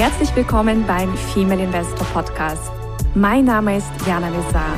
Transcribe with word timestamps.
Herzlich 0.00 0.34
willkommen 0.34 0.86
beim 0.86 1.14
Female 1.14 1.62
Investor 1.62 2.06
Podcast. 2.06 2.72
Mein 3.14 3.44
Name 3.44 3.76
ist 3.76 3.90
Jana 4.06 4.30
Lezar 4.30 4.72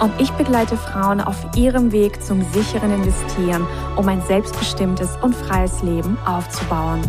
und 0.00 0.12
ich 0.20 0.30
begleite 0.30 0.76
Frauen 0.76 1.20
auf 1.20 1.44
ihrem 1.56 1.90
Weg 1.90 2.22
zum 2.22 2.40
sicheren 2.52 2.94
Investieren, 2.94 3.66
um 3.96 4.06
ein 4.06 4.22
selbstbestimmtes 4.22 5.16
und 5.22 5.34
freies 5.34 5.82
Leben 5.82 6.16
aufzubauen. 6.24 7.02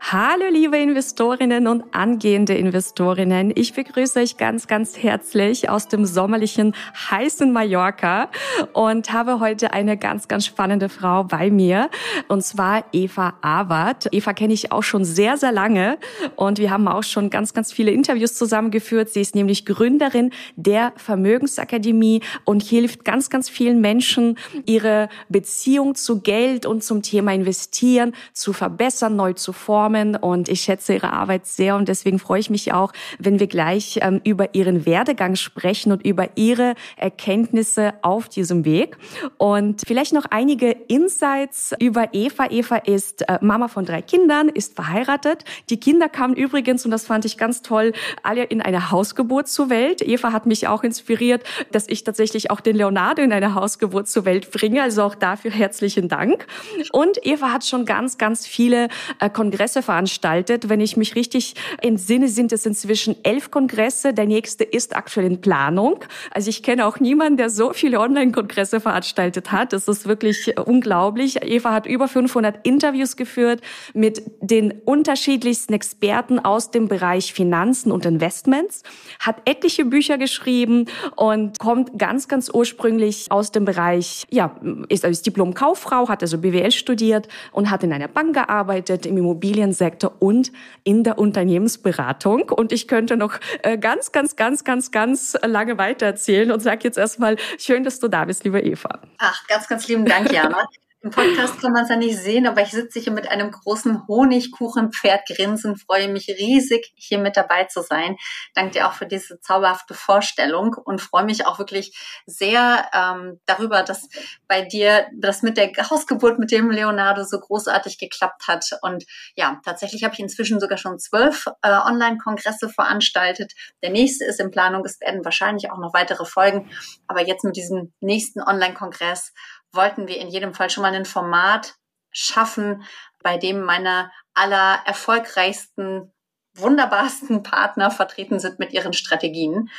Hallo 0.00 0.48
liebe 0.60 0.76
Investorinnen 0.76 1.66
und 1.66 1.84
angehende 1.92 2.52
Investorinnen. 2.52 3.50
Ich 3.54 3.72
begrüße 3.72 4.20
euch 4.20 4.36
ganz, 4.36 4.66
ganz 4.66 4.98
herzlich 5.02 5.70
aus 5.70 5.88
dem 5.88 6.04
sommerlichen 6.04 6.74
heißen 7.10 7.50
Mallorca 7.50 8.28
und 8.74 9.10
habe 9.10 9.40
heute 9.40 9.72
eine 9.72 9.96
ganz, 9.96 10.28
ganz 10.28 10.44
spannende 10.44 10.90
Frau 10.90 11.24
bei 11.24 11.50
mir 11.50 11.88
und 12.28 12.44
zwar 12.44 12.84
Eva 12.92 13.32
Awart. 13.40 14.08
Eva 14.12 14.34
kenne 14.34 14.52
ich 14.52 14.70
auch 14.70 14.82
schon 14.82 15.06
sehr, 15.06 15.38
sehr 15.38 15.50
lange 15.50 15.96
und 16.36 16.58
wir 16.58 16.70
haben 16.70 16.88
auch 16.88 17.04
schon 17.04 17.30
ganz, 17.30 17.54
ganz 17.54 17.72
viele 17.72 17.92
Interviews 17.92 18.34
zusammengeführt. 18.34 19.08
Sie 19.08 19.22
ist 19.22 19.34
nämlich 19.34 19.64
Gründerin 19.64 20.30
der 20.56 20.92
Vermögensakademie 20.96 22.20
und 22.44 22.62
hilft 22.62 23.06
ganz, 23.06 23.30
ganz 23.30 23.48
vielen 23.48 23.80
Menschen, 23.80 24.36
ihre 24.66 25.08
Beziehung 25.30 25.94
zu 25.94 26.20
Geld 26.20 26.66
und 26.66 26.84
zum 26.84 27.00
Thema 27.00 27.32
Investieren 27.32 28.12
zu 28.34 28.52
verbessern, 28.52 29.16
neu 29.16 29.32
zu 29.32 29.54
formen 29.54 30.16
und 30.16 30.49
ich 30.50 30.62
schätze 30.62 30.94
ihre 30.94 31.12
Arbeit 31.12 31.46
sehr 31.46 31.76
und 31.76 31.88
deswegen 31.88 32.18
freue 32.18 32.40
ich 32.40 32.50
mich 32.50 32.72
auch, 32.72 32.92
wenn 33.18 33.38
wir 33.40 33.46
gleich 33.46 34.00
ähm, 34.02 34.20
über 34.24 34.54
ihren 34.54 34.86
Werdegang 34.86 35.36
sprechen 35.36 35.92
und 35.92 36.04
über 36.04 36.28
ihre 36.36 36.74
Erkenntnisse 36.96 37.94
auf 38.02 38.28
diesem 38.28 38.64
Weg. 38.64 38.96
Und 39.38 39.82
vielleicht 39.86 40.12
noch 40.12 40.26
einige 40.30 40.70
Insights 40.70 41.74
über 41.78 42.08
Eva. 42.12 42.46
Eva 42.50 42.76
ist 42.76 43.22
äh, 43.28 43.38
Mama 43.40 43.68
von 43.68 43.84
drei 43.84 44.02
Kindern, 44.02 44.48
ist 44.48 44.74
verheiratet. 44.74 45.44
Die 45.70 45.78
Kinder 45.78 46.08
kamen 46.08 46.34
übrigens, 46.34 46.84
und 46.84 46.90
das 46.90 47.06
fand 47.06 47.24
ich 47.24 47.38
ganz 47.38 47.62
toll, 47.62 47.92
alle 48.22 48.44
in 48.44 48.60
einer 48.60 48.90
Hausgeburt 48.90 49.48
zur 49.48 49.70
Welt. 49.70 50.02
Eva 50.02 50.32
hat 50.32 50.46
mich 50.46 50.66
auch 50.66 50.82
inspiriert, 50.82 51.44
dass 51.70 51.86
ich 51.88 52.04
tatsächlich 52.04 52.50
auch 52.50 52.60
den 52.60 52.76
Leonardo 52.76 53.22
in 53.22 53.32
eine 53.32 53.54
Hausgeburt 53.54 54.08
zur 54.08 54.24
Welt 54.24 54.50
bringe. 54.50 54.82
Also 54.82 55.02
auch 55.02 55.14
dafür 55.14 55.50
herzlichen 55.50 56.08
Dank. 56.08 56.46
Und 56.92 57.24
Eva 57.24 57.52
hat 57.52 57.64
schon 57.64 57.84
ganz, 57.84 58.18
ganz 58.18 58.46
viele 58.46 58.88
äh, 59.20 59.30
Kongresse 59.30 59.82
veranstaltet. 59.82 60.39
Wenn 60.48 60.80
ich 60.80 60.96
mich 60.96 61.14
richtig 61.14 61.54
entsinne, 61.80 62.28
sind 62.28 62.52
es 62.52 62.66
inzwischen 62.66 63.16
elf 63.24 63.50
Kongresse. 63.50 64.14
Der 64.14 64.26
nächste 64.26 64.64
ist 64.64 64.96
aktuell 64.96 65.26
in 65.26 65.40
Planung. 65.40 66.04
Also 66.30 66.50
ich 66.50 66.62
kenne 66.62 66.86
auch 66.86 67.00
niemanden, 67.00 67.36
der 67.36 67.50
so 67.50 67.72
viele 67.72 68.00
Online-Kongresse 68.00 68.80
veranstaltet 68.80 69.52
hat. 69.52 69.72
Das 69.72 69.88
ist 69.88 70.06
wirklich 70.06 70.58
unglaublich. 70.58 71.42
Eva 71.42 71.72
hat 71.72 71.86
über 71.86 72.08
500 72.08 72.66
Interviews 72.66 73.16
geführt 73.16 73.60
mit 73.94 74.22
den 74.40 74.72
unterschiedlichsten 74.84 75.72
Experten 75.72 76.38
aus 76.38 76.70
dem 76.70 76.88
Bereich 76.88 77.32
Finanzen 77.32 77.92
und 77.92 78.06
Investments, 78.06 78.82
hat 79.18 79.36
etliche 79.44 79.84
Bücher 79.84 80.18
geschrieben 80.18 80.86
und 81.16 81.58
kommt 81.58 81.98
ganz, 81.98 82.28
ganz 82.28 82.50
ursprünglich 82.52 83.30
aus 83.30 83.52
dem 83.52 83.64
Bereich, 83.64 84.26
ja, 84.30 84.56
ist 84.88 85.04
als 85.04 85.22
Diplom-Kauffrau, 85.22 86.08
hat 86.08 86.22
also 86.22 86.38
BWL 86.38 86.70
studiert 86.70 87.28
und 87.52 87.70
hat 87.70 87.82
in 87.84 87.92
einer 87.92 88.08
Bank 88.08 88.34
gearbeitet, 88.34 89.06
im 89.06 89.16
Immobilien 89.16 89.72
Sektor 89.72 90.12
und 90.30 90.52
in 90.84 91.02
der 91.02 91.18
Unternehmensberatung. 91.18 92.50
Und 92.50 92.70
ich 92.70 92.86
könnte 92.86 93.16
noch 93.16 93.40
äh, 93.62 93.76
ganz, 93.76 94.12
ganz, 94.12 94.36
ganz, 94.36 94.62
ganz, 94.62 94.92
ganz 94.92 95.36
lange 95.44 95.76
weitererzählen 95.76 96.52
und 96.52 96.60
sage 96.60 96.80
jetzt 96.84 96.98
erstmal, 96.98 97.36
schön, 97.58 97.82
dass 97.82 97.98
du 97.98 98.06
da 98.06 98.24
bist, 98.24 98.44
liebe 98.44 98.60
Eva. 98.60 99.00
Ach, 99.18 99.46
ganz, 99.48 99.66
ganz 99.66 99.88
lieben 99.88 100.04
Dank, 100.04 100.32
Jana. 100.32 100.68
Im 101.02 101.12
Podcast 101.12 101.58
kann 101.62 101.72
man 101.72 101.84
es 101.84 101.88
ja 101.88 101.96
nicht 101.96 102.18
sehen, 102.18 102.46
aber 102.46 102.60
ich 102.60 102.72
sitze 102.72 103.00
hier 103.00 103.12
mit 103.14 103.26
einem 103.26 103.50
großen 103.50 104.06
Honigkuchenpferd 104.06 105.26
grinsen, 105.26 105.78
freue 105.78 106.08
mich 106.08 106.28
riesig, 106.28 106.92
hier 106.94 107.18
mit 107.18 107.38
dabei 107.38 107.64
zu 107.64 107.80
sein. 107.80 108.16
Danke 108.54 108.72
dir 108.72 108.86
auch 108.86 108.92
für 108.92 109.06
diese 109.06 109.40
zauberhafte 109.40 109.94
Vorstellung 109.94 110.74
und 110.84 111.00
freue 111.00 111.24
mich 111.24 111.46
auch 111.46 111.58
wirklich 111.58 111.98
sehr 112.26 112.84
ähm, 112.92 113.40
darüber, 113.46 113.82
dass 113.82 114.10
bei 114.46 114.60
dir 114.60 115.06
das 115.18 115.40
mit 115.40 115.56
der 115.56 115.72
Hausgeburt 115.88 116.38
mit 116.38 116.50
dem 116.50 116.70
Leonardo 116.70 117.24
so 117.24 117.40
großartig 117.40 117.96
geklappt 117.96 118.46
hat. 118.46 118.66
Und 118.82 119.06
ja, 119.36 119.58
tatsächlich 119.64 120.04
habe 120.04 120.12
ich 120.12 120.20
inzwischen 120.20 120.60
sogar 120.60 120.76
schon 120.76 120.98
zwölf 120.98 121.46
äh, 121.62 121.70
Online-Kongresse 121.70 122.68
veranstaltet. 122.68 123.54
Der 123.82 123.88
nächste 123.88 124.26
ist 124.26 124.38
in 124.38 124.50
Planung, 124.50 124.84
es 124.84 125.00
werden 125.00 125.24
wahrscheinlich 125.24 125.70
auch 125.70 125.78
noch 125.78 125.94
weitere 125.94 126.26
folgen. 126.26 126.70
Aber 127.06 127.26
jetzt 127.26 127.42
mit 127.42 127.56
diesem 127.56 127.94
nächsten 128.00 128.42
Online-Kongress 128.42 129.32
wollten 129.72 130.08
wir 130.08 130.18
in 130.18 130.28
jedem 130.28 130.54
Fall 130.54 130.70
schon 130.70 130.82
mal 130.82 130.94
ein 130.94 131.04
Format 131.04 131.74
schaffen, 132.12 132.84
bei 133.22 133.36
dem 133.36 133.60
meine 133.60 134.10
aller 134.34 134.82
erfolgreichsten, 134.84 136.12
wunderbarsten 136.54 137.42
Partner 137.42 137.90
vertreten 137.90 138.40
sind 138.40 138.58
mit 138.58 138.72
ihren 138.72 138.92
Strategien. 138.92 139.70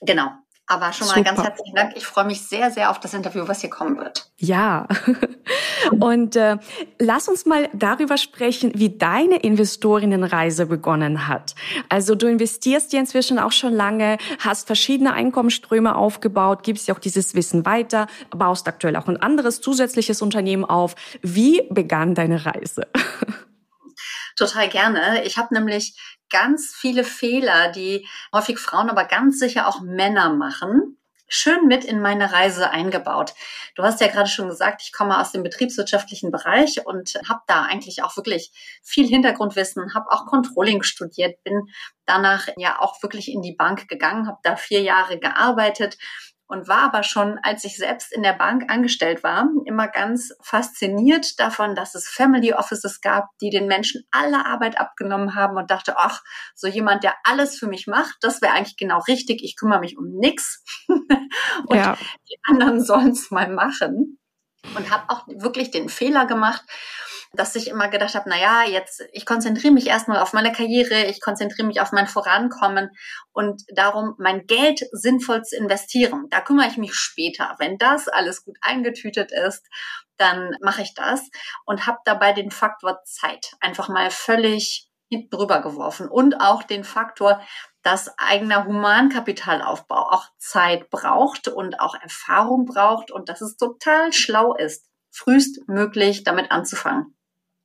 Genau. 0.00 0.30
Aber 0.70 0.92
schon 0.92 1.06
mal 1.06 1.14
Super. 1.14 1.24
ganz 1.24 1.42
herzlichen 1.42 1.74
Dank. 1.74 1.96
Ich 1.96 2.04
freue 2.04 2.26
mich 2.26 2.42
sehr, 2.42 2.70
sehr 2.70 2.90
auf 2.90 3.00
das 3.00 3.14
Interview, 3.14 3.48
was 3.48 3.62
hier 3.62 3.70
kommen 3.70 3.96
wird. 3.96 4.30
Ja. 4.36 4.86
Und 5.98 6.36
äh, 6.36 6.58
lass 6.98 7.26
uns 7.26 7.46
mal 7.46 7.70
darüber 7.72 8.18
sprechen, 8.18 8.72
wie 8.74 8.98
deine 8.98 9.36
Investorinnenreise 9.36 10.66
begonnen 10.66 11.26
hat. 11.26 11.54
Also 11.88 12.14
du 12.14 12.26
investierst 12.26 12.92
ja 12.92 13.00
inzwischen 13.00 13.38
auch 13.38 13.52
schon 13.52 13.72
lange, 13.72 14.18
hast 14.40 14.66
verschiedene 14.66 15.14
Einkommensströme 15.14 15.96
aufgebaut, 15.96 16.62
gibst 16.64 16.86
ja 16.86 16.94
auch 16.94 16.98
dieses 16.98 17.34
Wissen 17.34 17.64
weiter, 17.64 18.06
baust 18.28 18.68
aktuell 18.68 18.96
auch 18.96 19.08
ein 19.08 19.16
anderes 19.16 19.62
zusätzliches 19.62 20.20
Unternehmen 20.20 20.66
auf. 20.66 20.96
Wie 21.22 21.62
begann 21.70 22.14
deine 22.14 22.44
Reise? 22.44 22.88
Total 24.36 24.68
gerne. 24.68 25.24
Ich 25.24 25.38
habe 25.38 25.52
nämlich 25.54 25.98
ganz 26.30 26.74
viele 26.74 27.04
Fehler, 27.04 27.70
die 27.72 28.06
häufig 28.32 28.58
Frauen, 28.58 28.90
aber 28.90 29.04
ganz 29.04 29.38
sicher 29.38 29.66
auch 29.66 29.80
Männer 29.80 30.30
machen, 30.30 30.98
schön 31.28 31.66
mit 31.66 31.84
in 31.84 32.00
meine 32.00 32.32
Reise 32.32 32.70
eingebaut. 32.70 33.34
Du 33.74 33.82
hast 33.82 34.00
ja 34.00 34.08
gerade 34.08 34.28
schon 34.28 34.48
gesagt, 34.48 34.82
ich 34.82 34.92
komme 34.92 35.20
aus 35.20 35.32
dem 35.32 35.42
betriebswirtschaftlichen 35.42 36.30
Bereich 36.30 36.84
und 36.86 37.14
habe 37.28 37.40
da 37.46 37.62
eigentlich 37.62 38.02
auch 38.02 38.16
wirklich 38.16 38.50
viel 38.82 39.06
Hintergrundwissen, 39.06 39.94
habe 39.94 40.10
auch 40.10 40.26
Controlling 40.26 40.82
studiert, 40.82 41.42
bin 41.44 41.68
danach 42.06 42.48
ja 42.56 42.80
auch 42.80 43.02
wirklich 43.02 43.30
in 43.30 43.42
die 43.42 43.54
Bank 43.54 43.88
gegangen, 43.88 44.26
habe 44.26 44.38
da 44.42 44.56
vier 44.56 44.80
Jahre 44.80 45.18
gearbeitet 45.18 45.98
und 46.48 46.66
war 46.66 46.82
aber 46.82 47.02
schon, 47.02 47.38
als 47.42 47.62
ich 47.64 47.76
selbst 47.76 48.10
in 48.12 48.22
der 48.22 48.32
Bank 48.32 48.70
angestellt 48.72 49.22
war, 49.22 49.48
immer 49.66 49.86
ganz 49.86 50.32
fasziniert 50.42 51.38
davon, 51.38 51.74
dass 51.74 51.94
es 51.94 52.08
Family 52.08 52.54
Offices 52.54 53.02
gab, 53.02 53.26
die 53.42 53.50
den 53.50 53.66
Menschen 53.66 54.04
alle 54.10 54.46
Arbeit 54.46 54.80
abgenommen 54.80 55.34
haben 55.34 55.56
und 55.58 55.70
dachte, 55.70 55.98
ach, 55.98 56.22
so 56.54 56.66
jemand, 56.66 57.04
der 57.04 57.14
alles 57.24 57.58
für 57.58 57.66
mich 57.66 57.86
macht, 57.86 58.16
das 58.22 58.40
wäre 58.40 58.54
eigentlich 58.54 58.78
genau 58.78 59.00
richtig. 59.06 59.42
Ich 59.44 59.56
kümmere 59.56 59.80
mich 59.80 59.98
um 59.98 60.08
nichts 60.08 60.64
und 60.88 61.76
ja. 61.76 61.98
die 62.28 62.38
anderen 62.48 62.80
sollen 62.84 63.10
es 63.10 63.30
mal 63.30 63.48
machen. 63.48 64.18
Und 64.76 64.90
habe 64.90 65.04
auch 65.08 65.26
wirklich 65.28 65.70
den 65.70 65.88
Fehler 65.88 66.26
gemacht, 66.26 66.64
dass 67.32 67.56
ich 67.56 67.68
immer 67.68 67.88
gedacht 67.88 68.14
habe, 68.14 68.28
na 68.28 68.38
ja, 68.38 68.64
jetzt 68.64 69.04
ich 69.12 69.26
konzentriere 69.26 69.72
mich 69.72 69.86
erstmal 69.86 70.18
auf 70.18 70.32
meine 70.32 70.52
Karriere, 70.52 71.04
ich 71.04 71.20
konzentriere 71.20 71.66
mich 71.66 71.80
auf 71.80 71.92
mein 71.92 72.06
Vorankommen 72.06 72.90
und 73.32 73.62
darum 73.74 74.14
mein 74.18 74.46
Geld 74.46 74.80
sinnvoll 74.92 75.42
zu 75.42 75.56
investieren. 75.56 76.26
Da 76.30 76.40
kümmere 76.40 76.68
ich 76.68 76.78
mich 76.78 76.94
später, 76.94 77.54
wenn 77.58 77.78
das 77.78 78.08
alles 78.08 78.44
gut 78.44 78.56
eingetütet 78.60 79.30
ist, 79.32 79.66
dann 80.16 80.56
mache 80.62 80.82
ich 80.82 80.94
das 80.94 81.22
und 81.64 81.86
habe 81.86 81.98
dabei 82.04 82.32
den 82.32 82.50
Faktor 82.50 83.02
Zeit 83.04 83.52
einfach 83.60 83.88
mal 83.88 84.10
völlig 84.10 84.88
hinten 85.10 85.30
drüber 85.30 85.62
geworfen 85.62 86.08
und 86.08 86.40
auch 86.40 86.62
den 86.62 86.84
Faktor, 86.84 87.40
dass 87.82 88.12
eigener 88.18 88.66
Humankapitalaufbau 88.66 90.10
auch 90.10 90.26
Zeit 90.38 90.90
braucht 90.90 91.48
und 91.48 91.80
auch 91.80 91.94
Erfahrung 91.94 92.66
braucht 92.66 93.10
und 93.10 93.28
dass 93.28 93.40
es 93.40 93.56
total 93.56 94.12
schlau 94.12 94.54
ist, 94.54 94.86
frühestmöglich 95.10 96.24
damit 96.24 96.50
anzufangen. 96.50 97.17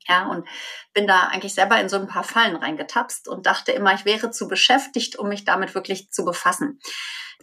Ja, 0.08 0.28
und 0.28 0.48
bin 0.94 1.08
da 1.08 1.28
eigentlich 1.28 1.54
selber 1.54 1.80
in 1.80 1.90
so 1.90 1.98
ein 1.98 2.08
paar 2.08 2.24
Fallen 2.24 2.56
reingetapst 2.56 3.28
und 3.28 3.46
dachte 3.46 3.72
immer, 3.72 3.94
ich 3.94 4.06
wäre 4.06 4.32
zu 4.32 4.48
beschäftigt, 4.48 5.16
um 5.18 5.30
mich 5.30 5.46
damit 5.46 5.76
wirklich 5.76 6.12
zu 6.12 6.26
befassen. 6.26 6.80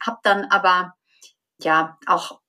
Hab 0.01 0.23
dann 0.23 0.45
aber 0.47 0.95
ja 1.59 1.99
auch 2.07 2.41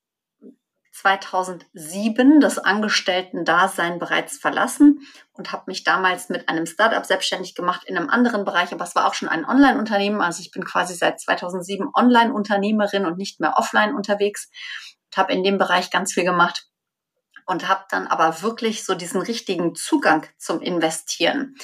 2007 0.94 2.42
das 2.42 2.60
Angestellten-Dasein 2.60 3.98
bereits 3.98 4.38
verlassen 4.38 5.00
und 5.31 5.52
habe 5.52 5.63
mich 5.68 5.84
damals 5.84 6.30
mit 6.30 6.48
einem 6.50 6.66
Startup 6.66 7.06
selbstständig 7.06 7.56
gemacht 7.56 7.84
in 7.86 7.98
einem 7.98 8.10
anderen 8.10 8.46
Bereich, 8.46 8.72
aber 8.72 8.84
es 8.84 8.96
war 8.96 9.08
auch 9.08 9.13
schon 9.13 9.30
ein 9.30 9.46
Online-Unternehmen. 9.46 10.22
Also 10.22 10.42
ich 10.42 10.52
bin 10.52 10.63
quasi 10.63 10.94
seit 10.94 11.19
2007 11.19 11.90
Online-Unternehmerin 11.94 13.06
und 13.06 13.18
nicht 13.18 13.40
mehr 13.40 13.58
offline 13.58 13.96
unterwegs 13.96 14.50
und 15.10 15.18
habe 15.18 15.34
in 15.34 15.44
dem 15.44 15.58
Bereich 15.58 15.90
ganz 15.90 16.13
viel 16.13 16.25
gemacht 16.25 16.68
und 17.51 17.68
habe 17.68 17.86
dann 17.89 18.07
aber 18.07 18.42
wirklich 18.42 18.83
so 18.83 18.95
diesen 18.95 19.21
richtigen 19.21 19.75
Zugang 19.75 20.25
zum 20.38 20.62
Investieren. 20.62 21.56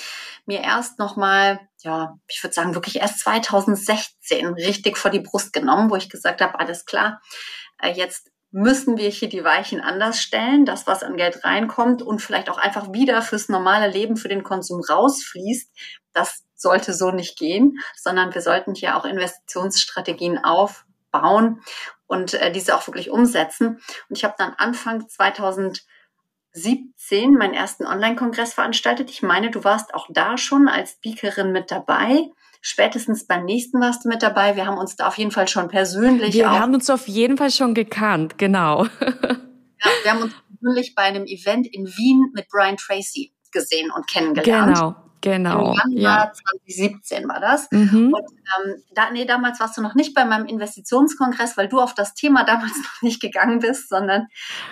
Mir 0.46 0.62
erst 0.62 1.00
noch 1.00 1.16
mal 1.16 1.60
ja, 1.84 2.18
ich 2.28 2.44
würde 2.44 2.54
sagen 2.54 2.76
wirklich 2.76 2.98
erst 2.98 3.20
2016 3.20 4.48
richtig 4.54 4.98
vor 4.98 5.12
die 5.12 5.20
Brust 5.20 5.54
genommen, 5.54 5.90
wo 5.90 5.96
ich 5.96 6.10
gesagt 6.10 6.42
habe, 6.42 6.60
alles 6.60 6.86
klar, 6.86 7.22
äh, 7.82 7.92
jetzt 7.92 8.30
müssen 8.52 8.98
wir 8.98 9.10
hier 9.10 9.30
die 9.30 9.44
Weichen 9.44 9.82
anders 9.82 10.22
stellen, 10.22 10.66
das, 10.66 10.88
was 10.88 11.04
an 11.04 11.18
Geld 11.18 11.44
reinkommt 11.44 12.02
und 12.02 12.22
vielleicht 12.22 12.50
auch 12.50 12.58
einfach 12.58 12.92
wieder 12.94 13.22
fürs 13.22 13.50
normale 13.50 13.90
Leben, 13.90 14.18
für 14.18 14.30
den 14.30 14.44
Konsum 14.44 14.82
rausfließt, 14.82 15.72
das 16.14 16.44
sollte 16.56 16.94
so 16.94 17.12
nicht 17.12 17.38
gehen, 17.38 17.78
sondern 17.96 18.34
wir 18.34 18.42
sollten 18.42 18.74
hier 18.74 18.98
auch 18.98 19.06
Investitionsstrategien 19.06 20.40
aufbauen 21.12 21.62
und 22.06 22.34
äh, 22.36 22.52
diese 22.52 22.76
auch 22.76 22.86
wirklich 22.88 23.10
umsetzen. 23.10 23.80
Und 24.10 24.18
ich 24.18 24.24
habe 24.24 24.36
dann 24.38 24.54
Anfang 24.58 25.08
2017 25.08 25.82
meinen 27.34 27.54
ersten 27.54 27.86
Online-Kongress 27.86 28.54
veranstaltet. 28.54 29.10
Ich 29.10 29.22
meine, 29.22 29.52
du 29.52 29.64
warst 29.64 29.94
auch 29.94 30.08
da 30.10 30.38
schon 30.38 30.68
als 30.68 30.92
Speakerin 30.94 31.52
mit 31.52 31.72
dabei. 31.72 32.30
Spätestens 32.62 33.28
beim 33.28 33.46
nächsten 33.46 33.80
warst 33.80 34.06
du 34.06 34.10
mit 34.10 34.24
dabei. 34.24 34.56
Wir 34.56 34.66
haben 34.66 34.78
uns 34.78 34.96
da 34.96 35.08
auf 35.08 35.18
jeden 35.18 35.32
Fall 35.32 35.48
schon 35.48 35.68
persönlich. 35.68 36.34
Wir 36.34 36.50
haben 36.50 36.74
uns 36.74 36.90
auf 36.90 37.08
jeden 37.08 37.38
Fall 37.38 37.52
schon 37.52 37.74
gekannt, 37.74 38.38
genau. 38.38 38.86
ja, 39.00 39.40
wir 40.04 40.12
haben 40.12 40.24
uns 40.24 40.34
persönlich 40.60 40.96
bei 40.96 41.04
einem 41.04 41.26
Event 41.26 41.68
in 41.68 41.86
Wien 41.86 42.32
mit 42.34 42.48
Brian 42.50 42.78
Tracy 42.78 43.34
gesehen 43.52 43.92
und 43.92 44.08
kennengelernt. 44.08 44.76
Genau. 44.76 44.96
Genau. 45.22 45.76
Ja. 45.90 46.32
2017 46.68 47.28
war 47.28 47.40
das. 47.40 47.68
Mhm. 47.72 48.14
Und 48.14 48.26
ähm, 48.66 48.84
da, 48.94 49.12
nee, 49.12 49.26
damals 49.26 49.60
warst 49.60 49.78
du 49.78 49.82
noch 49.82 49.96
nicht 49.96 50.14
bei 50.14 50.26
meinem 50.26 50.46
Investitionskongress, 50.46 51.58
weil 51.58 51.68
du 51.68 51.80
auf 51.80 51.94
das 51.94 52.14
Thema 52.14 52.44
damals 52.44 52.74
noch 52.78 53.02
nicht 53.02 53.22
gegangen 53.22 53.60
bist, 53.60 53.90
sondern 53.90 54.28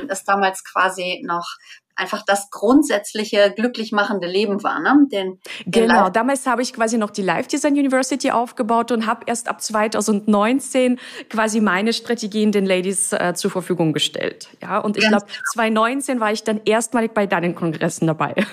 es 0.07 0.23
damals 0.23 0.63
quasi 0.63 1.23
noch 1.25 1.57
einfach 1.95 2.23
das 2.23 2.49
grundsätzliche 2.49 3.53
glücklich 3.55 3.91
machende 3.91 4.27
Leben 4.27 4.63
war. 4.63 4.79
Ne? 4.79 5.07
Den, 5.11 5.39
den 5.65 5.87
genau, 5.87 6.09
damals 6.09 6.45
habe 6.45 6.61
ich 6.61 6.73
quasi 6.73 6.97
noch 6.97 7.09
die 7.09 7.21
Life 7.21 7.49
Design 7.49 7.73
University 7.73 8.31
aufgebaut 8.31 8.91
und 8.91 9.05
habe 9.05 9.23
erst 9.27 9.47
ab 9.47 9.61
2019 9.61 10.99
quasi 11.29 11.61
meine 11.61 11.93
Strategien 11.93 12.51
den 12.51 12.65
Ladies 12.65 13.13
äh, 13.13 13.33
zur 13.35 13.49
Verfügung 13.49 13.93
gestellt. 13.93 14.49
Ja, 14.61 14.79
und 14.79 14.97
ich 14.97 15.07
glaube, 15.07 15.25
2019 15.53 16.19
war 16.19 16.31
ich 16.31 16.43
dann 16.43 16.61
erstmalig 16.65 17.13
bei 17.13 17.27
deinen 17.27 17.55
Kongressen 17.55 18.07
dabei. 18.07 18.35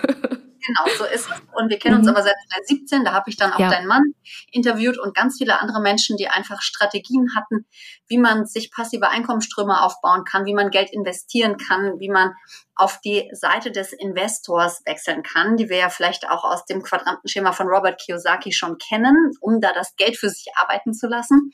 Genau, 0.67 0.97
so 0.97 1.05
ist 1.05 1.29
es. 1.29 1.43
Und 1.55 1.71
wir 1.71 1.79
kennen 1.79 1.97
uns 1.97 2.07
mhm. 2.07 2.15
aber 2.15 2.23
seit 2.23 2.35
2017. 2.67 3.05
Da 3.05 3.13
habe 3.13 3.31
ich 3.31 3.37
dann 3.37 3.53
auch 3.53 3.59
ja. 3.59 3.69
deinen 3.69 3.87
Mann 3.87 4.15
interviewt 4.51 4.99
und 4.99 5.15
ganz 5.15 5.39
viele 5.39 5.61
andere 5.61 5.81
Menschen, 5.81 6.17
die 6.17 6.29
einfach 6.29 6.63
Strategien 6.63 7.35
hatten, 7.35 7.67
wie 8.09 8.19
man 8.19 8.47
sich 8.47 8.71
passive 8.71 9.09
Einkommensströme 9.09 9.81
aufbauen 9.83 10.25
kann, 10.25 10.45
wie 10.45 10.55
man 10.55 10.71
Geld 10.71 10.93
investieren 10.93 11.57
kann, 11.57 11.99
wie 11.99 12.09
man 12.09 12.33
auf 12.75 13.01
die 13.01 13.29
Seite 13.33 13.71
des 13.71 13.93
Investors 13.93 14.83
wechseln 14.87 15.23
kann, 15.23 15.57
die 15.57 15.69
wir 15.69 15.77
ja 15.77 15.89
vielleicht 15.91 16.29
auch 16.29 16.45
aus 16.45 16.65
dem 16.65 16.83
Quadrantenschema 16.83 17.53
von 17.53 17.69
Robert 17.69 18.01
Kiyosaki 18.01 18.53
schon 18.53 18.79
kennen, 18.79 19.33
um 19.41 19.61
da 19.61 19.73
das 19.73 19.95
Geld 19.97 20.17
für 20.17 20.31
sich 20.31 20.47
arbeiten 20.57 20.95
zu 20.95 21.07
lassen. 21.07 21.51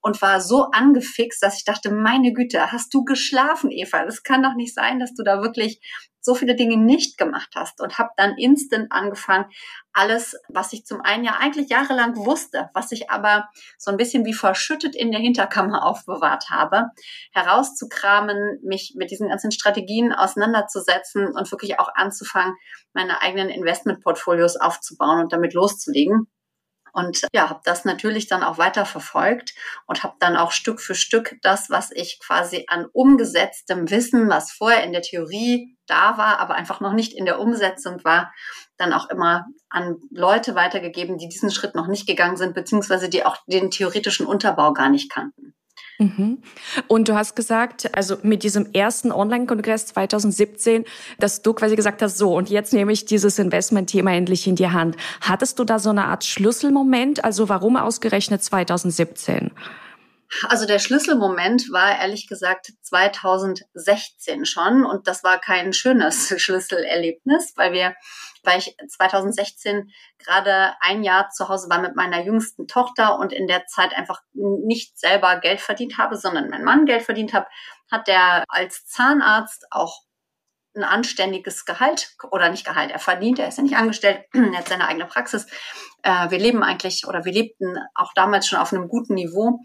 Und 0.00 0.22
war 0.22 0.40
so 0.40 0.68
angefixt, 0.72 1.42
dass 1.42 1.56
ich 1.56 1.64
dachte, 1.64 1.90
meine 1.90 2.32
Güte, 2.32 2.72
hast 2.72 2.94
du 2.94 3.04
geschlafen, 3.04 3.70
Eva? 3.70 4.04
Das 4.04 4.22
kann 4.22 4.42
doch 4.42 4.54
nicht 4.54 4.74
sein, 4.74 5.00
dass 5.00 5.12
du 5.14 5.22
da 5.22 5.42
wirklich 5.42 5.80
so 6.20 6.34
viele 6.34 6.54
Dinge 6.54 6.76
nicht 6.76 7.18
gemacht 7.18 7.50
hast 7.54 7.80
und 7.80 7.98
habe 7.98 8.10
dann 8.16 8.36
instant 8.36 8.90
angefangen, 8.90 9.46
alles, 9.92 10.36
was 10.48 10.72
ich 10.72 10.84
zum 10.84 11.00
einen 11.00 11.24
ja 11.24 11.36
eigentlich 11.40 11.68
jahrelang 11.68 12.16
wusste, 12.16 12.70
was 12.74 12.92
ich 12.92 13.10
aber 13.10 13.48
so 13.78 13.90
ein 13.90 13.96
bisschen 13.96 14.24
wie 14.24 14.34
verschüttet 14.34 14.94
in 14.94 15.10
der 15.10 15.20
Hinterkammer 15.20 15.84
aufbewahrt 15.84 16.50
habe, 16.50 16.86
herauszukramen, 17.32 18.60
mich 18.62 18.94
mit 18.96 19.10
diesen 19.10 19.28
ganzen 19.28 19.50
Strategien 19.50 20.12
auseinanderzusetzen 20.12 21.26
und 21.26 21.50
wirklich 21.50 21.80
auch 21.80 21.90
anzufangen, 21.94 22.54
meine 22.92 23.22
eigenen 23.22 23.48
Investmentportfolios 23.48 24.56
aufzubauen 24.56 25.20
und 25.20 25.32
damit 25.32 25.54
loszulegen. 25.54 26.28
Und 26.92 27.26
ja, 27.32 27.48
habe 27.50 27.60
das 27.64 27.84
natürlich 27.84 28.26
dann 28.26 28.42
auch 28.42 28.58
weiter 28.58 28.84
verfolgt 28.84 29.54
und 29.86 30.02
habe 30.02 30.16
dann 30.18 30.36
auch 30.36 30.52
Stück 30.52 30.80
für 30.80 30.94
Stück 30.94 31.36
das, 31.42 31.70
was 31.70 31.90
ich 31.90 32.20
quasi 32.20 32.64
an 32.68 32.86
umgesetztem 32.92 33.90
Wissen, 33.90 34.28
was 34.28 34.52
vorher 34.52 34.84
in 34.84 34.92
der 34.92 35.02
Theorie 35.02 35.76
da 35.86 36.16
war, 36.18 36.38
aber 36.38 36.54
einfach 36.54 36.80
noch 36.80 36.92
nicht 36.92 37.12
in 37.12 37.24
der 37.24 37.40
Umsetzung 37.40 38.04
war, 38.04 38.32
dann 38.76 38.92
auch 38.92 39.10
immer 39.10 39.46
an 39.68 39.96
Leute 40.10 40.54
weitergegeben, 40.54 41.18
die 41.18 41.28
diesen 41.28 41.50
Schritt 41.50 41.74
noch 41.74 41.86
nicht 41.86 42.06
gegangen 42.06 42.36
sind, 42.36 42.54
beziehungsweise 42.54 43.08
die 43.08 43.24
auch 43.24 43.36
den 43.46 43.70
theoretischen 43.70 44.26
Unterbau 44.26 44.72
gar 44.72 44.88
nicht 44.88 45.10
kannten. 45.10 45.54
Mhm. 46.00 46.38
Und 46.88 47.08
du 47.08 47.14
hast 47.14 47.36
gesagt, 47.36 47.94
also 47.94 48.16
mit 48.22 48.42
diesem 48.42 48.72
ersten 48.72 49.12
Online-Kongress 49.12 49.86
2017, 49.86 50.86
dass 51.18 51.42
du 51.42 51.52
quasi 51.52 51.76
gesagt 51.76 52.00
hast, 52.00 52.16
so, 52.16 52.34
und 52.34 52.48
jetzt 52.48 52.72
nehme 52.72 52.90
ich 52.90 53.04
dieses 53.04 53.38
Investment-Thema 53.38 54.14
endlich 54.14 54.46
in 54.46 54.56
die 54.56 54.68
Hand. 54.68 54.96
Hattest 55.20 55.58
du 55.58 55.64
da 55.64 55.78
so 55.78 55.90
eine 55.90 56.06
Art 56.06 56.24
Schlüsselmoment? 56.24 57.22
Also 57.22 57.50
warum 57.50 57.76
ausgerechnet 57.76 58.42
2017? 58.42 59.50
Also 60.48 60.64
der 60.64 60.78
Schlüsselmoment 60.78 61.72
war 61.72 61.98
ehrlich 61.98 62.28
gesagt 62.28 62.72
2016 62.82 64.44
schon 64.46 64.86
und 64.86 65.08
das 65.08 65.24
war 65.24 65.38
kein 65.38 65.72
schönes 65.72 66.28
Schlüsselerlebnis, 66.40 67.54
weil 67.56 67.72
wir, 67.72 67.96
weil 68.44 68.58
ich 68.58 68.76
2016 68.88 69.90
gerade 70.18 70.74
ein 70.80 71.02
Jahr 71.02 71.30
zu 71.30 71.48
Hause 71.48 71.68
war 71.68 71.80
mit 71.80 71.96
meiner 71.96 72.22
jüngsten 72.22 72.68
Tochter 72.68 73.18
und 73.18 73.32
in 73.32 73.48
der 73.48 73.66
Zeit 73.66 73.92
einfach 73.94 74.20
nicht 74.32 74.98
selber 74.98 75.40
Geld 75.40 75.60
verdient 75.60 75.98
habe, 75.98 76.16
sondern 76.16 76.48
mein 76.48 76.64
Mann 76.64 76.86
Geld 76.86 77.02
verdient 77.02 77.34
habe, 77.34 77.46
hat 77.90 78.06
der 78.06 78.44
als 78.48 78.86
Zahnarzt 78.86 79.66
auch 79.70 80.02
ein 80.76 80.84
anständiges 80.84 81.64
Gehalt 81.64 82.14
oder 82.30 82.50
nicht 82.50 82.64
Gehalt, 82.64 82.90
er 82.90 82.98
verdient, 82.98 83.38
er 83.38 83.48
ist 83.48 83.58
ja 83.58 83.64
nicht 83.64 83.76
angestellt, 83.76 84.24
er 84.32 84.58
hat 84.58 84.68
seine 84.68 84.86
eigene 84.86 85.06
Praxis 85.06 85.46
äh, 86.02 86.30
wir 86.30 86.38
leben 86.38 86.62
eigentlich 86.62 87.06
oder 87.06 87.24
wir 87.24 87.32
lebten 87.32 87.78
auch 87.94 88.12
damals 88.14 88.46
schon 88.46 88.58
auf 88.58 88.72
einem 88.72 88.88
guten 88.88 89.14
Niveau. 89.14 89.60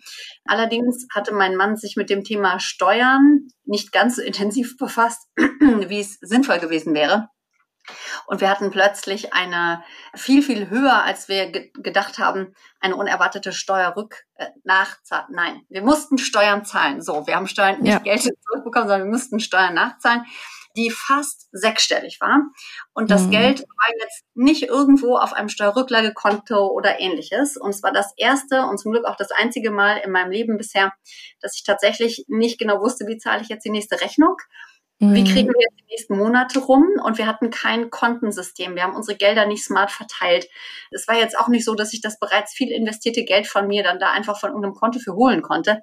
Allerdings 0.46 1.08
hatte 1.14 1.34
mein 1.34 1.56
Mann 1.56 1.78
sich 1.78 1.96
mit 1.96 2.10
dem 2.10 2.24
Thema 2.24 2.60
Steuern 2.60 3.48
nicht 3.66 3.92
ganz 3.92 4.18
so 4.18 4.22
intensiv 4.22 4.78
befasst, 4.78 5.28
wie 5.36 6.00
es 6.00 6.18
sinnvoll 6.22 6.60
gewesen 6.60 6.94
wäre. 6.94 7.30
Und 8.26 8.42
wir 8.42 8.50
hatten 8.50 8.72
plötzlich 8.72 9.34
eine 9.34 9.84
viel, 10.16 10.42
viel 10.42 10.72
höher, 10.72 11.04
als 11.04 11.30
wir 11.30 11.52
ge 11.52 11.72
gedacht 11.76 12.18
haben, 12.18 12.56
eine 12.80 12.96
unerwartete 12.96 13.52
Steuerrück 13.52 14.24
äh, 14.38 14.48
nachzahlen. 14.64 15.28
Nein, 15.30 15.62
wir 15.70 15.84
mussten 15.84 16.18
Steuern 16.18 16.66
zahlen. 16.66 17.04
So, 17.04 17.28
wir 17.28 17.36
haben 17.36 17.48
Steuern 17.48 17.82
nicht 17.82 17.92
ja. 17.92 18.00
Geld 18.00 18.22
zurückbekommen, 18.22 18.88
sondern 18.88 19.08
wir 19.08 19.12
mussten 19.12 19.40
Steuern 19.40 19.76
nachzahlen 19.76 20.26
die 20.76 20.92
fast 20.92 21.48
sechsstellig 21.52 22.20
war. 22.22 22.42
Und 22.94 23.12
das 23.12 23.24
mhm. 23.24 23.32
Geld 23.32 23.60
war 23.62 23.90
jetzt 24.00 24.24
nicht 24.34 24.64
irgendwo 24.64 25.18
auf 25.18 25.34
einem 25.34 25.50
Steuerrücklagekonto 25.50 26.68
oder 26.68 27.00
ähnliches. 27.00 27.58
Und 27.58 27.72
es 27.72 27.84
war 27.84 27.92
das 27.92 28.14
erste 28.18 28.64
und 28.64 28.78
zum 28.78 28.92
Glück 28.92 29.06
auch 29.06 29.16
das 29.16 29.32
einzige 29.32 29.72
Mal 29.72 29.98
in 29.98 30.12
meinem 30.12 30.32
Leben 30.32 30.58
bisher, 30.58 30.94
dass 31.42 31.56
ich 31.56 31.64
tatsächlich 31.64 32.26
nicht 32.28 32.60
genau 32.60 32.82
wusste, 32.82 33.08
wie 33.08 33.18
zahle 33.18 33.42
ich 33.42 33.50
jetzt 33.50 33.66
die 33.66 33.72
nächste 33.72 34.02
Rechnung 34.02 34.36
wie 35.00 35.22
mhm. 35.22 35.26
kriegen 35.26 35.50
wir 35.50 35.62
jetzt 35.62 35.78
die 35.78 35.86
nächsten 35.92 36.18
Monate 36.18 36.60
rum? 36.60 36.86
Und 37.04 37.18
wir 37.18 37.28
hatten 37.28 37.50
kein 37.50 37.90
Kontensystem. 37.90 38.76
Wir 38.76 38.84
haben 38.84 38.96
unsere 38.96 39.18
Gelder 39.18 39.46
nicht 39.46 39.66
smart 39.66 39.92
verteilt. 39.92 40.48
Es 40.90 41.06
war 41.10 41.18
jetzt 41.18 41.38
auch 41.38 41.50
nicht 41.50 41.66
so, 41.66 41.76
dass 41.76 41.92
ich 41.92 42.00
das 42.00 42.18
bereits 42.18 42.54
viel 42.54 42.72
investierte 42.72 43.26
Geld 43.26 43.46
von 43.46 43.68
mir 43.68 43.84
dann 43.84 44.00
da 44.00 44.12
einfach 44.12 44.40
von 44.40 44.52
irgendeinem 44.52 44.74
Konto 44.76 45.00
für 45.00 45.14
holen 45.14 45.42
konnte. 45.42 45.82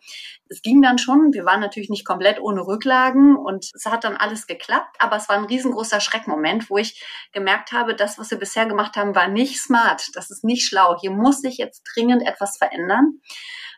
Es 0.49 0.63
ging 0.63 0.81
dann 0.81 0.97
schon. 0.97 1.35
Wir 1.35 1.45
waren 1.45 1.61
natürlich 1.61 1.91
nicht 1.91 2.07
komplett 2.07 2.41
ohne 2.41 2.67
Rücklagen 2.67 3.37
und 3.37 3.71
es 3.75 3.85
hat 3.85 4.05
dann 4.05 4.17
alles 4.17 4.47
geklappt. 4.47 4.97
Aber 4.99 5.17
es 5.17 5.29
war 5.29 5.37
ein 5.37 5.45
riesengroßer 5.45 6.01
Schreckmoment, 6.01 6.71
wo 6.71 6.79
ich 6.79 7.05
gemerkt 7.33 7.73
habe, 7.73 7.95
das, 7.95 8.19
was 8.19 8.31
wir 8.31 8.39
bisher 8.39 8.65
gemacht 8.65 8.97
haben, 8.97 9.15
war 9.15 9.29
nicht 9.29 9.61
smart. 9.61 10.09
Das 10.15 10.31
ist 10.31 10.43
nicht 10.43 10.67
schlau. 10.67 10.97
Hier 10.99 11.11
muss 11.11 11.43
sich 11.43 11.59
jetzt 11.59 11.83
dringend 11.95 12.27
etwas 12.27 12.57
verändern. 12.57 13.21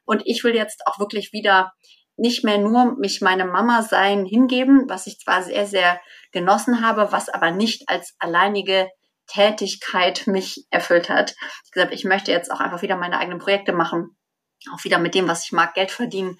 Und 0.04 0.22
ich 0.26 0.44
will 0.44 0.54
jetzt 0.54 0.86
auch 0.86 1.00
wirklich 1.00 1.32
wieder 1.32 1.72
nicht 2.16 2.44
mehr 2.44 2.58
nur 2.58 2.96
mich 2.96 3.20
meinem 3.20 3.48
Mama 3.48 3.82
sein 3.82 4.24
hingeben, 4.24 4.84
was 4.88 5.06
ich 5.06 5.18
zwar 5.18 5.42
sehr, 5.42 5.66
sehr 5.66 6.00
genossen 6.32 6.84
habe, 6.84 7.10
was 7.10 7.28
aber 7.28 7.50
nicht 7.50 7.88
als 7.88 8.14
alleinige 8.18 8.88
Tätigkeit 9.26 10.26
mich 10.26 10.66
erfüllt 10.70 11.08
hat. 11.08 11.34
Ich 11.64 11.70
gesagt, 11.72 11.92
ich 11.92 12.04
möchte 12.04 12.32
jetzt 12.32 12.50
auch 12.50 12.60
einfach 12.60 12.82
wieder 12.82 12.96
meine 12.96 13.18
eigenen 13.18 13.38
Projekte 13.38 13.72
machen, 13.72 14.16
auch 14.72 14.84
wieder 14.84 14.98
mit 14.98 15.14
dem, 15.14 15.28
was 15.28 15.44
ich 15.44 15.52
mag, 15.52 15.74
Geld 15.74 15.90
verdienen. 15.90 16.38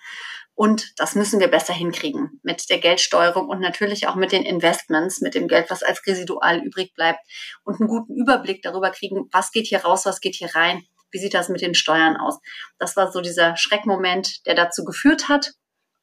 Und 0.56 0.92
das 1.00 1.16
müssen 1.16 1.40
wir 1.40 1.48
besser 1.48 1.74
hinkriegen 1.74 2.38
mit 2.44 2.70
der 2.70 2.78
Geldsteuerung 2.78 3.48
und 3.48 3.58
natürlich 3.58 4.06
auch 4.06 4.14
mit 4.14 4.30
den 4.30 4.44
Investments, 4.44 5.20
mit 5.20 5.34
dem 5.34 5.48
Geld, 5.48 5.68
was 5.68 5.82
als 5.82 6.06
Residual 6.06 6.60
übrig 6.60 6.94
bleibt 6.94 7.18
und 7.64 7.80
einen 7.80 7.88
guten 7.88 8.14
Überblick 8.14 8.62
darüber 8.62 8.90
kriegen, 8.90 9.28
was 9.32 9.50
geht 9.50 9.66
hier 9.66 9.80
raus, 9.80 10.06
was 10.06 10.20
geht 10.20 10.36
hier 10.36 10.54
rein, 10.54 10.84
wie 11.10 11.18
sieht 11.18 11.34
das 11.34 11.48
mit 11.48 11.60
den 11.60 11.74
Steuern 11.74 12.16
aus. 12.16 12.38
Das 12.78 12.94
war 12.94 13.10
so 13.10 13.20
dieser 13.20 13.56
Schreckmoment, 13.56 14.46
der 14.46 14.54
dazu 14.54 14.84
geführt 14.84 15.28
hat, 15.28 15.54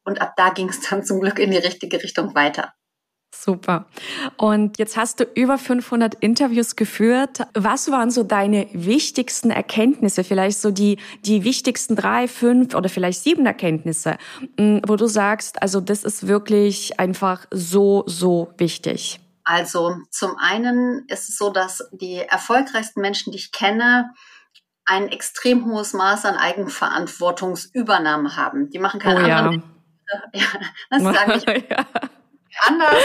und 0.04 0.22
ab 0.22 0.34
da 0.38 0.50
ging 0.50 0.70
es 0.70 0.82
dann 0.82 1.04
zum 1.04 1.20
Glück 1.20 1.40
in 1.40 1.52
die 1.52 1.58
richtige 1.58 2.02
Richtung 2.02 2.36
weiter. 2.36 2.74
Super. 3.34 3.86
Und 4.36 4.78
jetzt 4.78 4.98
hast 4.98 5.22
du 5.22 5.24
über 5.24 5.58
500 5.58 6.16
Interviews 6.16 6.76
geführt. 6.76 7.40
Was 7.54 7.90
waren 7.90 8.12
so 8.12 8.24
deine 8.24 8.68
wichtigsten 8.74 9.52
Erkenntnisse? 9.52 10.26
Vielleicht 10.26 10.60
so 10.60 10.70
die, 10.70 10.98
die 11.24 11.46
wichtigsten 11.46 11.96
drei, 11.96 12.28
fünf 12.28 12.76
oder 12.76 12.90
vielleicht 12.90 13.22
sieben 13.22 13.46
Erkenntnisse, 13.46 14.18
hm, 14.58 14.82
wo 14.86 14.98
du 14.98 15.08
sagst, 15.08 15.62
also 15.62 15.80
das 15.80 16.04
ist 16.04 16.28
wirklich 16.28 17.00
einfach 17.00 17.46
so, 17.52 18.04
so 18.06 18.54
wichtig. 18.58 19.22
Also 19.46 19.96
zum 20.10 20.36
einen 20.38 21.06
ist 21.08 21.30
es 21.30 21.38
so, 21.38 21.52
dass 21.52 21.90
die 21.94 22.18
erfolgreichsten 22.18 23.00
Menschen, 23.02 23.32
die 23.32 23.40
ich 23.40 23.54
kenne, 23.54 24.12
ein 24.86 25.08
extrem 25.08 25.66
hohes 25.66 25.94
Maß 25.94 26.26
an 26.26 26.36
Eigenverantwortungsübernahme 26.36 28.36
haben. 28.36 28.70
Die 28.70 28.80
machen 28.80 29.00
keine 29.00 29.22
oh, 29.22 29.24
anderen 29.24 29.54
ja, 29.54 29.62
das 30.90 31.04
sage 31.04 31.36
ich. 31.38 31.46
ja 31.70 31.86
anders 32.60 33.04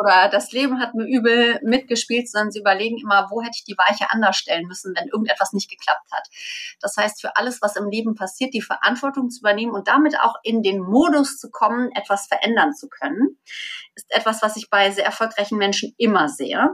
oder 0.00 0.28
das 0.30 0.52
Leben 0.52 0.80
hat 0.80 0.94
mir 0.94 1.06
übel 1.06 1.58
mitgespielt, 1.62 2.30
sondern 2.30 2.50
sie 2.50 2.60
überlegen 2.60 2.98
immer, 2.98 3.28
wo 3.30 3.42
hätte 3.42 3.56
ich 3.56 3.64
die 3.64 3.76
Weiche 3.76 4.10
anders 4.10 4.36
stellen 4.36 4.66
müssen, 4.66 4.94
wenn 4.96 5.08
irgendetwas 5.08 5.52
nicht 5.52 5.70
geklappt 5.70 6.10
hat. 6.12 6.28
Das 6.80 6.96
heißt, 6.96 7.20
für 7.20 7.36
alles, 7.36 7.62
was 7.62 7.76
im 7.76 7.88
Leben 7.88 8.14
passiert, 8.14 8.54
die 8.54 8.62
Verantwortung 8.62 9.30
zu 9.30 9.40
übernehmen 9.40 9.72
und 9.72 9.88
damit 9.88 10.18
auch 10.20 10.34
in 10.42 10.62
den 10.62 10.80
Modus 10.80 11.38
zu 11.38 11.50
kommen, 11.50 11.90
etwas 11.92 12.26
verändern 12.26 12.74
zu 12.74 12.88
können, 12.88 13.38
ist 13.94 14.14
etwas, 14.14 14.42
was 14.42 14.56
ich 14.56 14.68
bei 14.70 14.90
sehr 14.90 15.04
erfolgreichen 15.04 15.58
Menschen 15.58 15.94
immer 15.96 16.28
sehe 16.28 16.70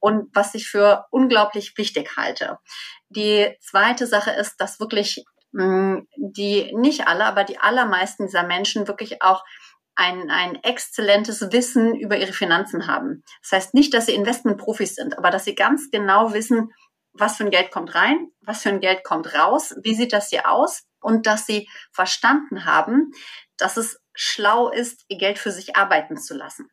und 0.00 0.28
was 0.34 0.54
ich 0.54 0.68
für 0.68 1.06
unglaublich 1.10 1.76
wichtig 1.76 2.16
halte. 2.16 2.58
Die 3.10 3.54
zweite 3.60 4.06
Sache 4.06 4.30
ist, 4.30 4.56
dass 4.56 4.80
wirklich 4.80 5.24
die, 5.52 6.72
nicht 6.74 7.06
alle, 7.06 7.26
aber 7.26 7.44
die 7.44 7.58
allermeisten 7.58 8.26
dieser 8.26 8.42
Menschen 8.44 8.88
wirklich 8.88 9.22
auch 9.22 9.44
ein, 9.94 10.30
ein 10.30 10.56
exzellentes 10.62 11.52
Wissen 11.52 11.94
über 11.94 12.16
ihre 12.16 12.32
Finanzen 12.32 12.86
haben. 12.86 13.22
Das 13.42 13.52
heißt 13.52 13.74
nicht, 13.74 13.92
dass 13.92 14.06
sie 14.06 14.14
Investmentprofis 14.14 14.94
sind, 14.94 15.18
aber 15.18 15.30
dass 15.30 15.44
sie 15.44 15.54
ganz 15.54 15.90
genau 15.90 16.32
wissen, 16.32 16.72
was 17.12 17.36
für 17.36 17.44
ein 17.44 17.50
Geld 17.50 17.70
kommt 17.70 17.94
rein, 17.94 18.28
was 18.40 18.62
für 18.62 18.70
ein 18.70 18.80
Geld 18.80 19.04
kommt 19.04 19.34
raus, 19.34 19.74
wie 19.82 19.94
sieht 19.94 20.14
das 20.14 20.30
hier 20.30 20.50
aus 20.50 20.84
und 21.00 21.26
dass 21.26 21.46
sie 21.46 21.68
verstanden 21.92 22.64
haben, 22.64 23.12
dass 23.58 23.76
es 23.76 24.00
schlau 24.14 24.70
ist, 24.70 25.04
ihr 25.08 25.18
Geld 25.18 25.38
für 25.38 25.50
sich 25.50 25.76
arbeiten 25.76 26.16
zu 26.16 26.34
lassen. 26.34 26.70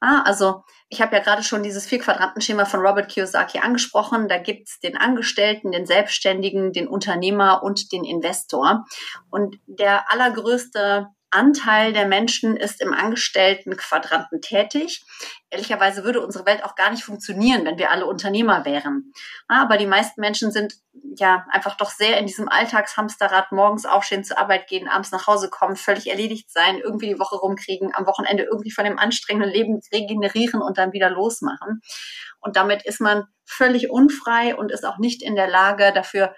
Ah, 0.00 0.22
also 0.22 0.62
ich 0.88 1.02
habe 1.02 1.16
ja 1.16 1.22
gerade 1.22 1.42
schon 1.42 1.62
dieses 1.62 1.86
Vier-Quadranten-Schema 1.86 2.64
von 2.66 2.80
Robert 2.80 3.10
Kiyosaki 3.10 3.58
angesprochen. 3.58 4.28
Da 4.28 4.38
gibt's 4.38 4.78
den 4.80 4.96
Angestellten, 4.96 5.72
den 5.72 5.86
Selbstständigen, 5.86 6.72
den 6.72 6.86
Unternehmer 6.86 7.62
und 7.62 7.90
den 7.92 8.04
Investor. 8.04 8.84
Und 9.28 9.56
der 9.66 10.10
allergrößte 10.10 11.08
Anteil 11.30 11.92
der 11.92 12.06
Menschen 12.06 12.56
ist 12.56 12.80
im 12.80 12.92
Angestelltenquadranten 12.92 14.40
tätig. 14.40 15.04
Ehrlicherweise 15.50 16.04
würde 16.04 16.24
unsere 16.24 16.46
Welt 16.46 16.64
auch 16.64 16.74
gar 16.74 16.90
nicht 16.90 17.04
funktionieren, 17.04 17.64
wenn 17.64 17.78
wir 17.78 17.90
alle 17.90 18.06
Unternehmer 18.06 18.64
wären. 18.64 19.12
Aber 19.46 19.76
die 19.76 19.86
meisten 19.86 20.20
Menschen 20.20 20.52
sind 20.52 20.74
ja 21.16 21.46
einfach 21.50 21.76
doch 21.76 21.90
sehr 21.90 22.18
in 22.18 22.26
diesem 22.26 22.48
Alltagshamsterrad, 22.48 23.52
morgens 23.52 23.84
aufstehen, 23.84 24.24
zur 24.24 24.38
Arbeit 24.38 24.68
gehen, 24.68 24.88
abends 24.88 25.10
nach 25.10 25.26
Hause 25.26 25.50
kommen, 25.50 25.76
völlig 25.76 26.08
erledigt 26.08 26.50
sein, 26.50 26.78
irgendwie 26.78 27.08
die 27.08 27.18
Woche 27.18 27.36
rumkriegen, 27.36 27.94
am 27.94 28.06
Wochenende 28.06 28.44
irgendwie 28.44 28.70
von 28.70 28.84
dem 28.84 28.98
anstrengenden 28.98 29.52
Leben 29.52 29.80
regenerieren 29.92 30.62
und 30.62 30.78
dann 30.78 30.92
wieder 30.92 31.10
losmachen. 31.10 31.80
Und 32.40 32.56
damit 32.56 32.84
ist 32.84 33.00
man 33.00 33.24
völlig 33.44 33.90
unfrei 33.90 34.56
und 34.56 34.72
ist 34.72 34.86
auch 34.86 34.98
nicht 34.98 35.22
in 35.22 35.34
der 35.34 35.48
Lage, 35.48 35.92
dafür 35.92 36.34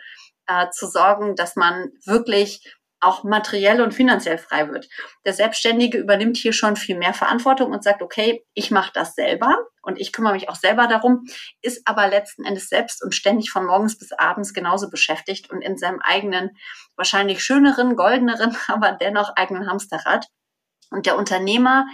äh, 0.46 0.70
zu 0.70 0.86
sorgen, 0.86 1.36
dass 1.36 1.56
man 1.56 1.90
wirklich 2.04 2.62
auch 3.00 3.24
materiell 3.24 3.80
und 3.80 3.94
finanziell 3.94 4.38
frei 4.38 4.68
wird. 4.68 4.88
Der 5.24 5.32
Selbstständige 5.32 5.98
übernimmt 5.98 6.36
hier 6.36 6.52
schon 6.52 6.76
viel 6.76 6.96
mehr 6.96 7.14
Verantwortung 7.14 7.72
und 7.72 7.82
sagt, 7.82 8.02
okay, 8.02 8.44
ich 8.54 8.70
mache 8.70 8.92
das 8.92 9.14
selber 9.14 9.56
und 9.82 9.98
ich 9.98 10.12
kümmere 10.12 10.34
mich 10.34 10.48
auch 10.48 10.56
selber 10.56 10.86
darum, 10.86 11.24
ist 11.62 11.86
aber 11.86 12.08
letzten 12.08 12.44
Endes 12.44 12.68
selbst 12.68 13.02
und 13.02 13.14
ständig 13.14 13.50
von 13.50 13.66
morgens 13.66 13.98
bis 13.98 14.12
abends 14.12 14.52
genauso 14.52 14.90
beschäftigt 14.90 15.50
und 15.50 15.62
in 15.62 15.78
seinem 15.78 16.00
eigenen, 16.00 16.50
wahrscheinlich 16.96 17.42
schöneren, 17.42 17.96
goldeneren, 17.96 18.56
aber 18.68 18.92
dennoch 18.92 19.34
eigenen 19.36 19.68
Hamsterrad. 19.68 20.26
Und 20.90 21.06
der 21.06 21.16
Unternehmer 21.16 21.86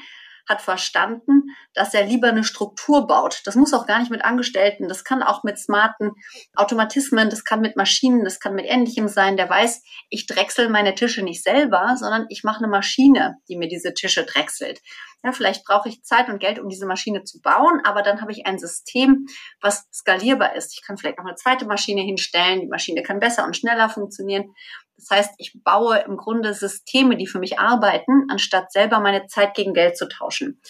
hat 0.49 0.63
verstanden, 0.63 1.51
dass 1.75 1.95
er 1.95 2.07
lieber 2.07 2.29
eine 2.29 2.45
Struktur 2.45 3.07
baut. 3.07 3.43
Das 3.45 3.57
muss 3.57 3.75
auch 3.75 3.87
gar 3.87 3.99
nicht 3.99 4.11
mit 4.11 4.25
Angestellten, 4.25 4.89
das 4.89 5.05
kann 5.05 5.23
auch 5.23 5.43
mit 5.43 5.59
smarten 5.59 6.13
Automatismen, 6.55 7.31
das 7.31 7.45
kann 7.45 7.61
mit 7.61 7.77
Maschinen, 7.77 8.25
das 8.25 8.41
kann 8.41 8.55
mit 8.55 8.67
Ähnlichem 8.67 9.09
sein. 9.09 9.37
Der 9.37 9.49
weiß, 9.49 9.83
ich 10.09 10.27
drechsel 10.27 10.69
meine 10.69 10.95
Tische 10.95 11.23
nicht 11.23 11.43
selber, 11.43 11.97
sondern 11.99 12.27
ich 12.29 12.45
mache 12.45 12.59
eine 12.59 12.69
Maschine, 12.69 13.37
die 13.49 13.57
mir 13.57 13.69
diese 13.69 13.95
Tische 13.95 14.25
drechselt. 14.25 14.81
Ja, 15.27 15.33
vielleicht 15.33 15.65
brauche 15.65 15.89
ich 15.89 16.05
Zeit 16.05 16.29
und 16.29 16.39
Geld, 16.39 16.61
um 16.61 16.69
diese 16.69 16.87
Maschine 16.87 17.25
zu 17.25 17.41
bauen, 17.41 17.81
aber 17.83 18.03
dann 18.03 18.21
habe 18.21 18.31
ich 18.31 18.47
ein 18.47 18.61
System, 18.61 19.27
was 19.61 19.89
skalierbar 19.93 20.55
ist. 20.55 20.73
Ich 20.75 20.87
kann 20.87 20.97
vielleicht 20.97 21.19
noch 21.19 21.25
eine 21.25 21.35
zweite 21.35 21.67
Maschine 21.67 22.03
hinstellen, 22.03 22.61
die 22.61 22.69
Maschine 22.69 23.03
kann 23.03 23.19
besser 23.19 23.45
und 23.45 23.57
schneller 23.57 23.89
funktionieren. 23.89 24.55
Das 24.97 25.11
heißt, 25.11 25.35
ich 25.39 25.53
baue 25.65 25.99
im 25.99 26.17
Grunde 26.17 26.55
Systeme, 26.55 27.17
die 27.17 27.27
für 27.27 27.41
mich 27.41 27.59
arbeiten, 27.59 28.29
anstatt 28.31 28.71
selber 28.71 29.01
meine 29.01 29.27
Zeit 29.27 29.55
gegen 29.55 29.75
Geld 29.75 29.97
zu 29.97 30.07
tauschen. 30.07 30.61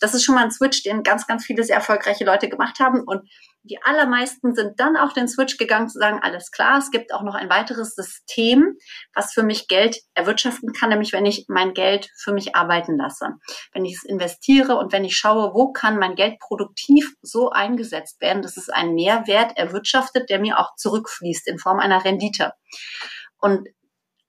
Das 0.00 0.12
ist 0.12 0.24
schon 0.24 0.34
mal 0.34 0.42
ein 0.42 0.50
Switch, 0.50 0.82
den 0.82 1.04
ganz, 1.04 1.28
ganz 1.28 1.44
viele 1.44 1.62
sehr 1.62 1.76
erfolgreiche 1.76 2.24
Leute 2.24 2.48
gemacht 2.48 2.80
haben. 2.80 3.04
Und 3.06 3.30
die 3.62 3.82
allermeisten 3.82 4.54
sind 4.54 4.80
dann 4.80 4.96
auch 4.96 5.12
den 5.12 5.28
Switch 5.28 5.58
gegangen 5.58 5.88
zu 5.88 5.98
sagen, 5.98 6.20
alles 6.22 6.50
klar, 6.50 6.78
es 6.78 6.90
gibt 6.90 7.12
auch 7.12 7.22
noch 7.22 7.34
ein 7.34 7.50
weiteres 7.50 7.94
System, 7.94 8.76
was 9.14 9.32
für 9.32 9.42
mich 9.42 9.68
Geld 9.68 9.98
erwirtschaften 10.14 10.72
kann, 10.72 10.88
nämlich 10.88 11.12
wenn 11.12 11.26
ich 11.26 11.44
mein 11.48 11.74
Geld 11.74 12.08
für 12.16 12.32
mich 12.32 12.56
arbeiten 12.56 12.96
lasse. 12.96 13.34
Wenn 13.72 13.84
ich 13.84 13.96
es 13.96 14.04
investiere 14.04 14.76
und 14.76 14.92
wenn 14.92 15.04
ich 15.04 15.16
schaue, 15.16 15.52
wo 15.52 15.72
kann 15.72 15.98
mein 15.98 16.14
Geld 16.14 16.38
produktiv 16.38 17.14
so 17.20 17.50
eingesetzt 17.50 18.20
werden, 18.20 18.42
dass 18.42 18.56
es 18.56 18.70
einen 18.70 18.94
Mehrwert 18.94 19.56
erwirtschaftet, 19.56 20.30
der 20.30 20.40
mir 20.40 20.58
auch 20.58 20.74
zurückfließt 20.76 21.46
in 21.46 21.58
Form 21.58 21.80
einer 21.80 22.04
Rendite. 22.04 22.52
Und 23.38 23.68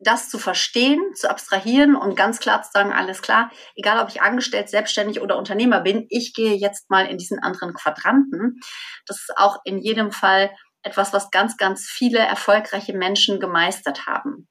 das 0.03 0.29
zu 0.29 0.39
verstehen, 0.39 1.00
zu 1.15 1.29
abstrahieren 1.29 1.96
und 1.96 2.15
ganz 2.15 2.39
klar 2.39 2.62
zu 2.63 2.72
sagen, 2.74 2.91
alles 2.91 3.22
klar, 3.22 3.51
egal 3.75 4.00
ob 4.00 4.10
ich 4.10 4.22
angestellt, 4.22 4.70
selbstständig 4.70 5.22
oder 5.22 5.38
Unternehmer 5.38 5.81
bin, 5.81 6.05
ich 6.10 6.34
gehe 6.34 6.55
jetzt 6.55 6.89
mal 6.89 7.05
in 7.05 7.17
diesen 7.17 7.39
anderen 7.39 7.74
Quadranten. 7.74 8.60
Das 9.05 9.17
ist 9.17 9.38
auch 9.38 9.60
in 9.63 9.79
jedem 9.79 10.12
Fall 10.12 10.51
etwas, 10.84 11.13
was 11.13 11.29
ganz, 11.29 11.58
ganz 11.58 11.86
viele 11.86 12.20
erfolgreiche 12.20 12.93
Menschen 12.93 13.39
gemeistert 13.39 14.08
haben. 14.08 14.48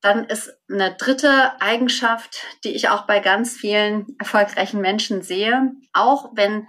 Dann 0.00 0.24
ist 0.24 0.52
eine 0.70 0.94
dritte 0.96 1.60
Eigenschaft, 1.60 2.46
die 2.64 2.70
ich 2.70 2.88
auch 2.88 3.06
bei 3.06 3.20
ganz 3.20 3.54
vielen 3.56 4.06
erfolgreichen 4.18 4.80
Menschen 4.80 5.22
sehe, 5.22 5.72
auch 5.92 6.30
wenn 6.34 6.66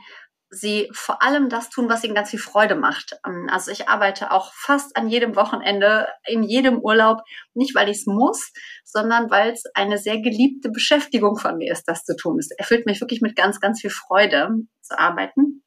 sie 0.52 0.90
vor 0.94 1.24
allem 1.24 1.48
das 1.48 1.70
tun, 1.70 1.90
was 1.90 2.04
ihnen 2.04 2.14
ganz 2.14 2.30
viel 2.30 2.40
Freude 2.40 2.76
macht. 2.76 3.18
Ähm, 3.26 3.48
also 3.50 3.72
ich 3.72 3.88
arbeite 3.88 4.32
auch 4.32 4.54
fast 4.54 4.96
an 4.98 5.08
jedem 5.08 5.36
Wochenende, 5.36 6.08
in 6.28 6.44
jedem 6.44 6.80
Urlaub, 6.80 7.22
nicht 7.54 7.74
weil 7.74 7.90
ich 7.90 8.00
es 8.00 8.06
muss, 8.06 8.52
sondern 8.84 9.32
weil 9.32 9.52
es 9.52 9.64
eine 9.74 9.98
sehr 9.98 10.22
geliebte 10.22 10.70
Beschäftigung 10.70 11.38
von 11.38 11.58
mir 11.58 11.72
ist, 11.72 11.86
das 11.88 12.04
zu 12.04 12.16
tun. 12.18 12.38
Es 12.38 12.52
erfüllt 12.52 12.86
mich 12.86 13.00
wirklich 13.00 13.22
mit 13.22 13.36
ganz, 13.36 13.62
ganz 13.62 13.80
viel 13.80 13.90
Freude 13.90 14.50
zu 14.82 15.00
arbeiten. 15.00 15.64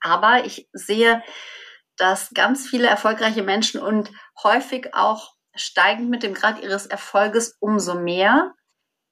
Aber 0.00 0.44
ich 0.46 0.68
sehe, 0.72 1.22
dass 1.96 2.30
ganz 2.30 2.66
viele 2.66 2.88
erfolgreiche 2.88 3.42
Menschen 3.42 3.80
und 3.80 4.10
häufig 4.42 4.94
auch 4.94 5.34
steigend 5.54 6.08
mit 6.08 6.22
dem 6.22 6.32
Grad 6.32 6.62
ihres 6.62 6.86
Erfolges 6.86 7.56
umso 7.60 8.00
mehr 8.00 8.54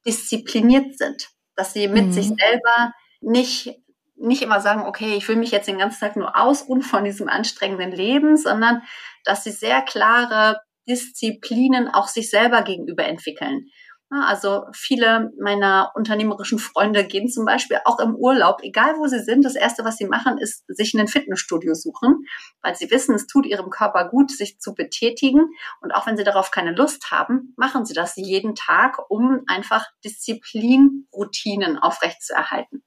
diszipliniert 0.07 0.97
sind, 0.97 1.29
dass 1.57 1.75
sie 1.75 1.89
mit 1.89 2.07
mhm. 2.07 2.12
sich 2.12 2.29
selber 2.29 2.95
nicht 3.21 3.77
nicht 4.21 4.43
immer 4.43 4.61
sagen, 4.61 4.83
okay, 4.83 5.15
ich 5.17 5.27
will 5.29 5.37
mich 5.37 5.50
jetzt 5.50 5.69
den 5.69 5.79
ganzen 5.79 6.00
Tag 6.00 6.17
nur 6.17 6.37
ausruhen 6.37 6.83
von 6.83 7.05
diesem 7.05 7.29
anstrengenden 7.29 7.93
Leben, 7.93 8.37
sondern 8.37 8.83
dass 9.25 9.45
sie 9.45 9.50
sehr 9.50 9.83
klare 9.83 10.61
Disziplinen 10.89 11.89
auch 11.89 12.09
sich 12.09 12.31
selber 12.31 12.62
gegenüber 12.62 13.05
entwickeln. 13.05 13.67
Also 14.12 14.65
viele 14.73 15.31
meiner 15.39 15.93
unternehmerischen 15.95 16.59
Freunde 16.59 17.05
gehen 17.05 17.29
zum 17.29 17.45
Beispiel 17.45 17.79
auch 17.85 18.00
im 18.00 18.17
Urlaub, 18.17 18.61
egal 18.62 18.97
wo 18.99 19.07
sie 19.07 19.21
sind, 19.21 19.45
das 19.45 19.55
Erste, 19.55 19.85
was 19.85 19.99
sie 19.99 20.07
machen, 20.07 20.37
ist 20.37 20.65
sich 20.67 20.95
ein 20.95 21.07
Fitnessstudio 21.07 21.75
suchen, 21.75 22.25
weil 22.61 22.75
sie 22.75 22.91
wissen, 22.91 23.15
es 23.15 23.29
tut 23.29 23.47
ihrem 23.47 23.71
Körper 23.71 24.09
gut, 24.09 24.33
sich 24.33 24.59
zu 24.59 24.75
betätigen. 24.75 25.50
Und 25.81 25.93
auch 25.93 26.09
wenn 26.09 26.17
sie 26.17 26.25
darauf 26.25 26.50
keine 26.50 26.75
Lust 26.75 27.12
haben, 27.12 27.55
machen 27.57 27.87
sie 27.87 27.95
das 27.95 28.17
jeden 28.17 28.57
Tag, 28.57 28.99
um 29.09 29.43
einfach 29.47 29.87
Disziplinroutinen 30.05 31.79
aufrechtzuerhalten. 31.79 32.83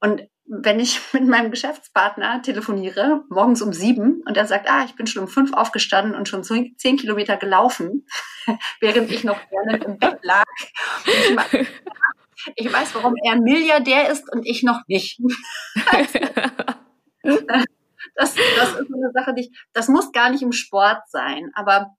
Und 0.00 0.28
wenn 0.46 0.80
ich 0.80 1.00
mit 1.12 1.26
meinem 1.26 1.50
Geschäftspartner 1.50 2.42
telefoniere, 2.42 3.24
morgens 3.28 3.62
um 3.62 3.72
sieben, 3.72 4.22
und 4.26 4.36
er 4.36 4.46
sagt, 4.46 4.68
ah, 4.68 4.84
ich 4.84 4.96
bin 4.96 5.06
schon 5.06 5.22
um 5.22 5.28
fünf 5.28 5.52
aufgestanden 5.52 6.14
und 6.14 6.28
schon 6.28 6.42
zehn 6.44 6.96
Kilometer 6.96 7.36
gelaufen, 7.36 8.06
während 8.80 9.10
ich 9.10 9.24
noch 9.24 9.38
gerne 9.48 9.82
im 9.84 9.98
Bett 9.98 10.18
lag. 10.22 10.44
Ich, 12.56 12.72
weiß, 12.72 12.94
warum 12.94 13.14
er 13.22 13.36
Milliardär 13.36 14.10
ist 14.10 14.32
und 14.32 14.46
ich 14.46 14.62
noch 14.62 14.80
nicht. 14.88 15.20
das, 17.22 18.34
das 18.34 18.34
ist 18.34 18.94
eine 18.94 19.10
Sache, 19.12 19.34
die 19.34 19.42
ich, 19.42 19.50
das 19.74 19.88
muss 19.88 20.10
gar 20.10 20.30
nicht 20.30 20.42
im 20.42 20.52
Sport 20.52 21.02
sein, 21.08 21.50
aber 21.54 21.94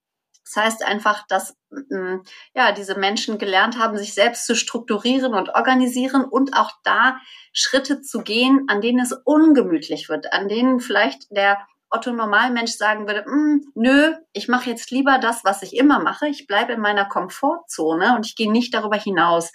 das 0.54 0.64
heißt 0.64 0.86
einfach, 0.86 1.26
dass 1.28 1.56
mm, 1.70 2.18
ja, 2.54 2.72
diese 2.72 2.98
Menschen 2.98 3.38
gelernt 3.38 3.78
haben, 3.78 3.98
sich 3.98 4.14
selbst 4.14 4.46
zu 4.46 4.56
strukturieren 4.56 5.34
und 5.34 5.50
organisieren 5.56 6.26
und 6.26 6.56
auch 6.56 6.72
da 6.84 7.18
Schritte 7.54 8.02
zu 8.02 8.22
gehen, 8.22 8.66
an 8.68 8.82
denen 8.82 9.00
es 9.00 9.14
ungemütlich 9.24 10.10
wird, 10.10 10.34
an 10.34 10.50
denen 10.50 10.80
vielleicht 10.80 11.32
der 11.32 11.60
Otto 11.90 12.12
Normalmensch 12.14 12.72
sagen 12.72 13.08
würde, 13.08 13.24
mm, 13.28 13.72
nö, 13.76 14.14
ich 14.34 14.48
mache 14.48 14.70
jetzt 14.70 14.92
lieber 14.92 15.20
das, 15.20 15.44
was 15.44 15.62
ich 15.62 15.76
immer 15.76 16.00
mache. 16.00 16.28
Ich 16.28 16.48
bleibe 16.48 16.74
in 16.74 16.82
meiner 16.82 17.06
Komfortzone 17.06 18.16
und 18.16 18.26
ich 18.26 18.36
gehe 18.36 18.52
nicht 18.52 18.74
darüber 18.74 18.98
hinaus. 18.98 19.52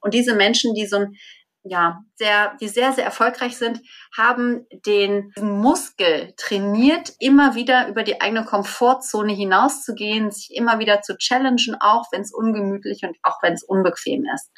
Und 0.00 0.14
diese 0.14 0.34
Menschen, 0.34 0.74
die 0.74 0.86
so 0.86 0.96
ein 0.96 1.16
ja, 1.62 2.02
sehr, 2.14 2.56
die 2.60 2.68
sehr, 2.68 2.92
sehr 2.92 3.04
erfolgreich 3.04 3.56
sind, 3.56 3.80
haben 4.16 4.66
den 4.86 5.32
Muskel 5.38 6.32
trainiert, 6.36 7.12
immer 7.18 7.54
wieder 7.54 7.88
über 7.88 8.02
die 8.02 8.20
eigene 8.20 8.44
Komfortzone 8.44 9.32
hinauszugehen, 9.32 10.30
sich 10.30 10.54
immer 10.54 10.78
wieder 10.78 11.02
zu 11.02 11.16
challengen, 11.16 11.76
auch 11.80 12.06
wenn 12.12 12.22
es 12.22 12.32
ungemütlich 12.32 13.02
und 13.02 13.16
auch 13.22 13.42
wenn 13.42 13.52
es 13.52 13.62
unbequem 13.62 14.24
ist. 14.34 14.50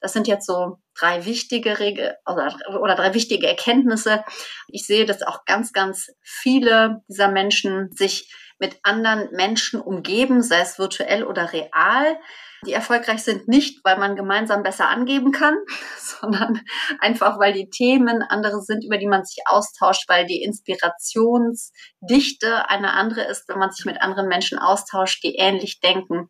Das 0.00 0.12
sind 0.12 0.28
jetzt 0.28 0.46
so 0.46 0.78
drei 0.94 1.24
wichtige 1.24 1.78
Regel 1.78 2.16
oder, 2.26 2.54
oder 2.80 2.94
drei 2.94 3.14
wichtige 3.14 3.46
Erkenntnisse. 3.46 4.22
Ich 4.68 4.86
sehe, 4.86 5.06
dass 5.06 5.22
auch 5.22 5.46
ganz, 5.46 5.72
ganz 5.72 6.10
viele 6.22 7.02
dieser 7.08 7.28
Menschen 7.28 7.90
sich 7.92 8.32
mit 8.58 8.78
anderen 8.82 9.30
Menschen 9.32 9.80
umgeben, 9.80 10.42
sei 10.42 10.60
es 10.60 10.78
virtuell 10.78 11.24
oder 11.24 11.52
real. 11.52 12.18
Die 12.66 12.72
erfolgreich 12.72 13.22
sind 13.22 13.46
nicht, 13.48 13.84
weil 13.84 13.98
man 13.98 14.16
gemeinsam 14.16 14.62
besser 14.62 14.88
angeben 14.88 15.32
kann, 15.32 15.54
sondern 15.98 16.62
einfach, 16.98 17.38
weil 17.38 17.52
die 17.52 17.68
Themen 17.70 18.22
andere 18.22 18.60
sind, 18.60 18.84
über 18.84 18.98
die 18.98 19.06
man 19.06 19.24
sich 19.24 19.38
austauscht, 19.46 20.08
weil 20.08 20.26
die 20.26 20.42
Inspirationsdichte 20.42 22.68
eine 22.68 22.92
andere 22.92 23.22
ist, 23.22 23.48
wenn 23.48 23.58
man 23.58 23.70
sich 23.70 23.86
mit 23.86 24.02
anderen 24.02 24.28
Menschen 24.28 24.58
austauscht, 24.58 25.22
die 25.22 25.36
ähnlich 25.36 25.78
denken. 25.80 26.28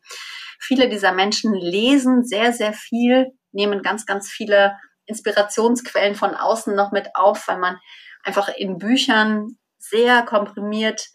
Viele 0.59 0.89
dieser 0.89 1.11
Menschen 1.11 1.53
lesen 1.53 2.23
sehr, 2.23 2.53
sehr 2.53 2.73
viel, 2.73 3.31
nehmen 3.51 3.81
ganz, 3.81 4.05
ganz 4.05 4.29
viele 4.29 4.77
Inspirationsquellen 5.05 6.15
von 6.15 6.35
außen 6.35 6.75
noch 6.75 6.91
mit 6.91 7.15
auf, 7.15 7.47
weil 7.47 7.57
man 7.57 7.79
einfach 8.23 8.49
in 8.49 8.77
Büchern 8.77 9.57
sehr 9.79 10.21
komprimiert 10.23 11.07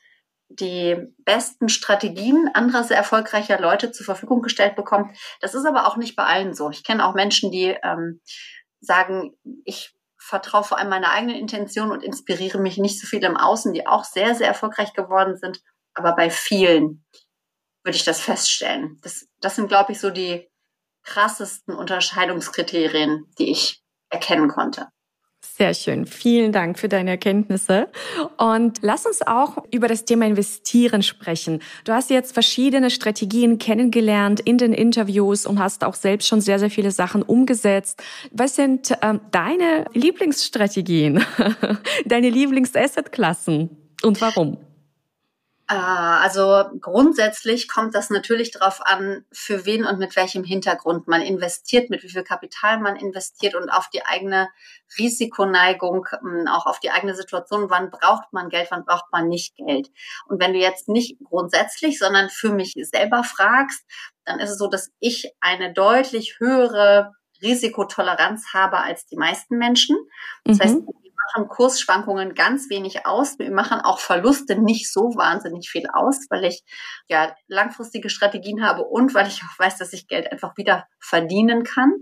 die 0.57 0.97
besten 1.25 1.69
Strategien 1.69 2.51
anderer 2.55 2.85
sehr 2.85 2.97
erfolgreicher 2.97 3.61
Leute 3.61 3.93
zur 3.93 4.05
Verfügung 4.05 4.43
gestellt 4.43 4.77
bekommt. 4.77 5.17
Das 5.41 5.55
ist 5.55 5.65
aber 5.65 5.87
auch 5.87 5.97
nicht 5.97 6.17
bei 6.17 6.25
allen 6.25 6.55
so. 6.55 6.71
Ich 6.71 6.85
kenne 6.85 7.07
auch 7.07 7.15
Menschen, 7.15 7.51
die 7.51 7.77
ähm, 7.83 8.21
sagen, 8.81 9.35
ich 9.65 9.95
vertraue 10.19 10.65
vor 10.65 10.79
allem 10.79 10.89
meiner 10.89 11.11
eigenen 11.11 11.37
Intention 11.37 11.91
und 11.91 12.03
inspiriere 12.03 12.59
mich 12.59 12.79
nicht 12.79 13.01
so 13.01 13.07
viel 13.07 13.25
im 13.25 13.37
Außen, 13.37 13.73
die 13.73 13.87
auch 13.87 14.05
sehr, 14.05 14.35
sehr 14.35 14.49
erfolgreich 14.49 14.93
geworden 14.93 15.37
sind. 15.37 15.61
Aber 15.95 16.15
bei 16.15 16.31
vielen 16.31 17.05
würde 17.85 17.97
ich 17.97 18.05
das 18.05 18.21
feststellen. 18.21 18.99
Das, 19.03 19.27
das 19.41 19.57
sind, 19.57 19.69
glaube 19.69 19.93
ich, 19.93 20.01
so 20.01 20.11
die 20.11 20.49
krassesten 21.03 21.75
Unterscheidungskriterien, 21.75 23.27
die 23.39 23.51
ich 23.51 23.83
erkennen 24.09 24.49
konnte. 24.49 24.89
Sehr 25.63 25.75
schön. 25.75 26.07
Vielen 26.07 26.51
Dank 26.51 26.77
für 26.77 26.89
deine 26.89 27.11
Erkenntnisse. 27.11 27.87
Und 28.37 28.81
lass 28.83 29.07
uns 29.07 29.23
auch 29.25 29.59
über 29.71 29.87
das 29.87 30.05
Thema 30.05 30.27
Investieren 30.27 31.05
sprechen. 31.05 31.61
Du 31.85 31.93
hast 31.93 32.11
jetzt 32.11 32.35
verschiedene 32.35 32.91
Strategien 32.91 33.59
kennengelernt 33.59 34.41
in 34.41 34.59
den 34.59 34.73
Interviews 34.73 35.47
und 35.47 35.61
hast 35.61 35.85
auch 35.85 35.95
selbst 35.95 36.27
schon 36.27 36.41
sehr, 36.41 36.59
sehr 36.59 36.69
viele 36.69 36.91
Sachen 36.91 37.23
umgesetzt. 37.23 38.03
Was 38.33 38.57
sind 38.57 38.93
ähm, 39.03 39.21
deine 39.31 39.85
Lieblingsstrategien, 39.93 41.25
deine 42.07 42.31
Lieblingsassetklassen 42.31 43.71
und 44.03 44.21
warum? 44.21 44.59
Ah, 45.75 46.21
also 46.21 46.65
grundsätzlich 46.81 47.67
kommt 47.67 47.95
das 47.95 48.11
natürlich 48.11 48.51
darauf 48.51 48.85
an, 48.85 49.25
für 49.33 49.65
wen 49.65 49.87
und 49.87 49.99
mit 49.99 50.15
welchem 50.17 50.45
Hintergrund 50.45 51.09
man 51.09 51.23
investiert, 51.23 51.89
mit 51.89 52.03
wie 52.03 52.11
viel 52.11 52.25
Kapital 52.25 52.79
man 52.79 52.97
investiert 52.97 53.55
und 53.55 53.71
auf 53.71 53.89
die 53.89 54.05
eigene 54.05 54.51
Risikoneigung, 54.99 56.07
hm, 56.11 56.47
auch 56.47 56.67
auf 56.67 56.79
die 56.79 56.91
eigene 56.91 57.15
Situation, 57.15 57.71
wann 57.71 57.91
braucht 57.91 58.35
man 58.35 58.51
Geld, 58.51 58.69
wann 58.71 58.85
braucht 58.85 59.07
man 59.13 59.29
nicht 59.29 59.57
Geld. 59.57 59.91
Und 60.27 60.43
wenn 60.43 60.53
du 60.53 60.59
jetzt 60.59 60.91
nicht 60.91 61.17
grundsätzlich, 61.25 61.99
sondern 61.99 62.29
für 62.29 62.53
mich 62.53 62.75
selber 62.77 63.25
fragst, 63.25 63.83
dann 64.27 64.41
ist 64.41 64.51
es 64.51 64.59
so, 64.59 64.67
dass 64.67 64.91
ich 65.01 65.33
eine 65.41 65.73
deutlich 65.73 66.39
höhere 66.39 67.13
Risikotoleranz 67.41 68.53
habe 68.53 68.77
als 68.77 69.07
die 69.07 69.17
meisten 69.17 69.57
Menschen. 69.57 69.97
Das 70.45 70.59
mhm. 70.59 70.63
heißt, 70.63 70.77
machen 71.33 71.49
Kursschwankungen 71.49 72.35
ganz 72.35 72.69
wenig 72.71 73.07
aus. 73.07 73.39
Wir 73.39 73.51
machen 73.51 73.81
auch 73.81 73.99
Verluste 73.99 74.57
nicht 74.57 74.93
so 74.93 75.15
wahnsinnig 75.17 75.69
viel 75.71 75.87
aus, 75.93 76.27
weil 76.31 76.45
ich 76.45 76.63
ja 77.09 77.35
langfristige 77.49 78.11
Strategien 78.11 78.65
habe 78.65 78.85
und 78.85 79.15
weil 79.15 79.29
ich 79.29 79.43
auch 79.43 79.59
weiß, 79.59 79.79
dass 79.79 79.93
ich 79.93 80.09
Geld 80.09 80.31
einfach 80.31 80.57
wieder 80.57 80.87
verdienen 81.01 81.65
kann. 81.65 81.93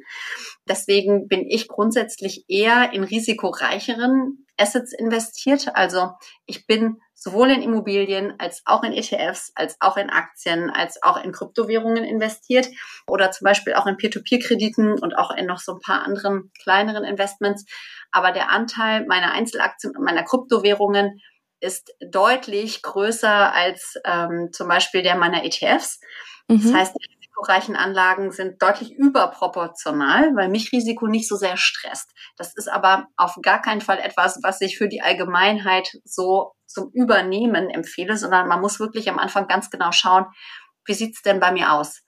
Deswegen 0.69 1.29
bin 1.29 1.47
ich 1.47 1.69
grundsätzlich 1.69 2.45
eher 2.49 2.93
in 2.93 3.05
risikoreicheren 3.05 4.47
Assets 4.61 4.92
investiert. 4.92 5.75
Also 5.75 6.11
ich 6.46 6.66
bin 6.66 7.01
sowohl 7.14 7.51
in 7.51 7.62
Immobilien 7.62 8.35
als 8.38 8.62
auch 8.64 8.83
in 8.83 8.92
ETFs, 8.92 9.53
als 9.55 9.77
auch 9.81 9.96
in 9.96 10.11
Aktien, 10.11 10.70
als 10.70 11.03
auch 11.03 11.23
in 11.23 11.33
Kryptowährungen 11.33 12.05
investiert 12.05 12.68
oder 13.07 13.31
zum 13.31 13.44
Beispiel 13.44 13.75
auch 13.75 13.87
in 13.87 13.96
Peer-to-Peer-Krediten 13.96 14.99
und 14.99 15.18
auch 15.18 15.31
in 15.31 15.46
noch 15.46 15.59
so 15.59 15.75
ein 15.75 15.81
paar 15.81 16.03
anderen 16.05 16.51
kleineren 16.62 17.05
Investments. 17.05 17.66
Aber 18.11 18.33
der 18.33 18.51
Anteil 18.51 19.07
meiner 19.07 19.33
Einzelaktien 19.33 19.94
und 19.96 20.05
meiner 20.05 20.25
Kryptowährungen 20.25 21.20
ist 21.61 21.94
deutlich 22.01 22.83
größer 22.83 23.53
als 23.53 23.96
ähm, 24.05 24.49
zum 24.53 24.68
Beispiel 24.68 25.03
der 25.03 25.16
meiner 25.16 25.44
ETFs. 25.44 26.01
Mhm. 26.49 26.62
Das 26.62 26.73
heißt, 26.73 26.94
die 26.94 27.20
risikoreichen 27.40 27.76
Anlagen 27.76 28.31
sind 28.33 28.62
deutlich 28.62 28.92
überproportional, 28.92 30.35
weil 30.37 30.48
mich 30.48 30.72
Risiko 30.72 31.07
nicht 31.07 31.29
so 31.29 31.37
sehr 31.37 31.57
stresst. 31.57 32.11
Das 32.37 32.55
ist 32.55 32.68
aber 32.68 33.07
auf 33.16 33.37
gar 33.42 33.61
keinen 33.61 33.81
Fall 33.81 33.98
etwas, 33.98 34.38
was 34.42 34.61
ich 34.61 34.76
für 34.79 34.88
die 34.88 35.03
Allgemeinheit 35.03 35.90
so 36.05 36.53
zum 36.66 36.90
Übernehmen 36.92 37.70
empfehle, 37.70 38.16
sondern 38.16 38.48
man 38.48 38.61
muss 38.61 38.81
wirklich 38.81 39.09
am 39.11 39.18
Anfang 39.18 39.48
ganz 39.48 39.70
genau 39.70 39.92
schauen, 39.92 40.26
wie 40.87 40.94
sieht's 40.94 41.22
denn 41.22 41.40
bei 41.40 41.53
mir 41.53 41.72
aus? 41.72 42.03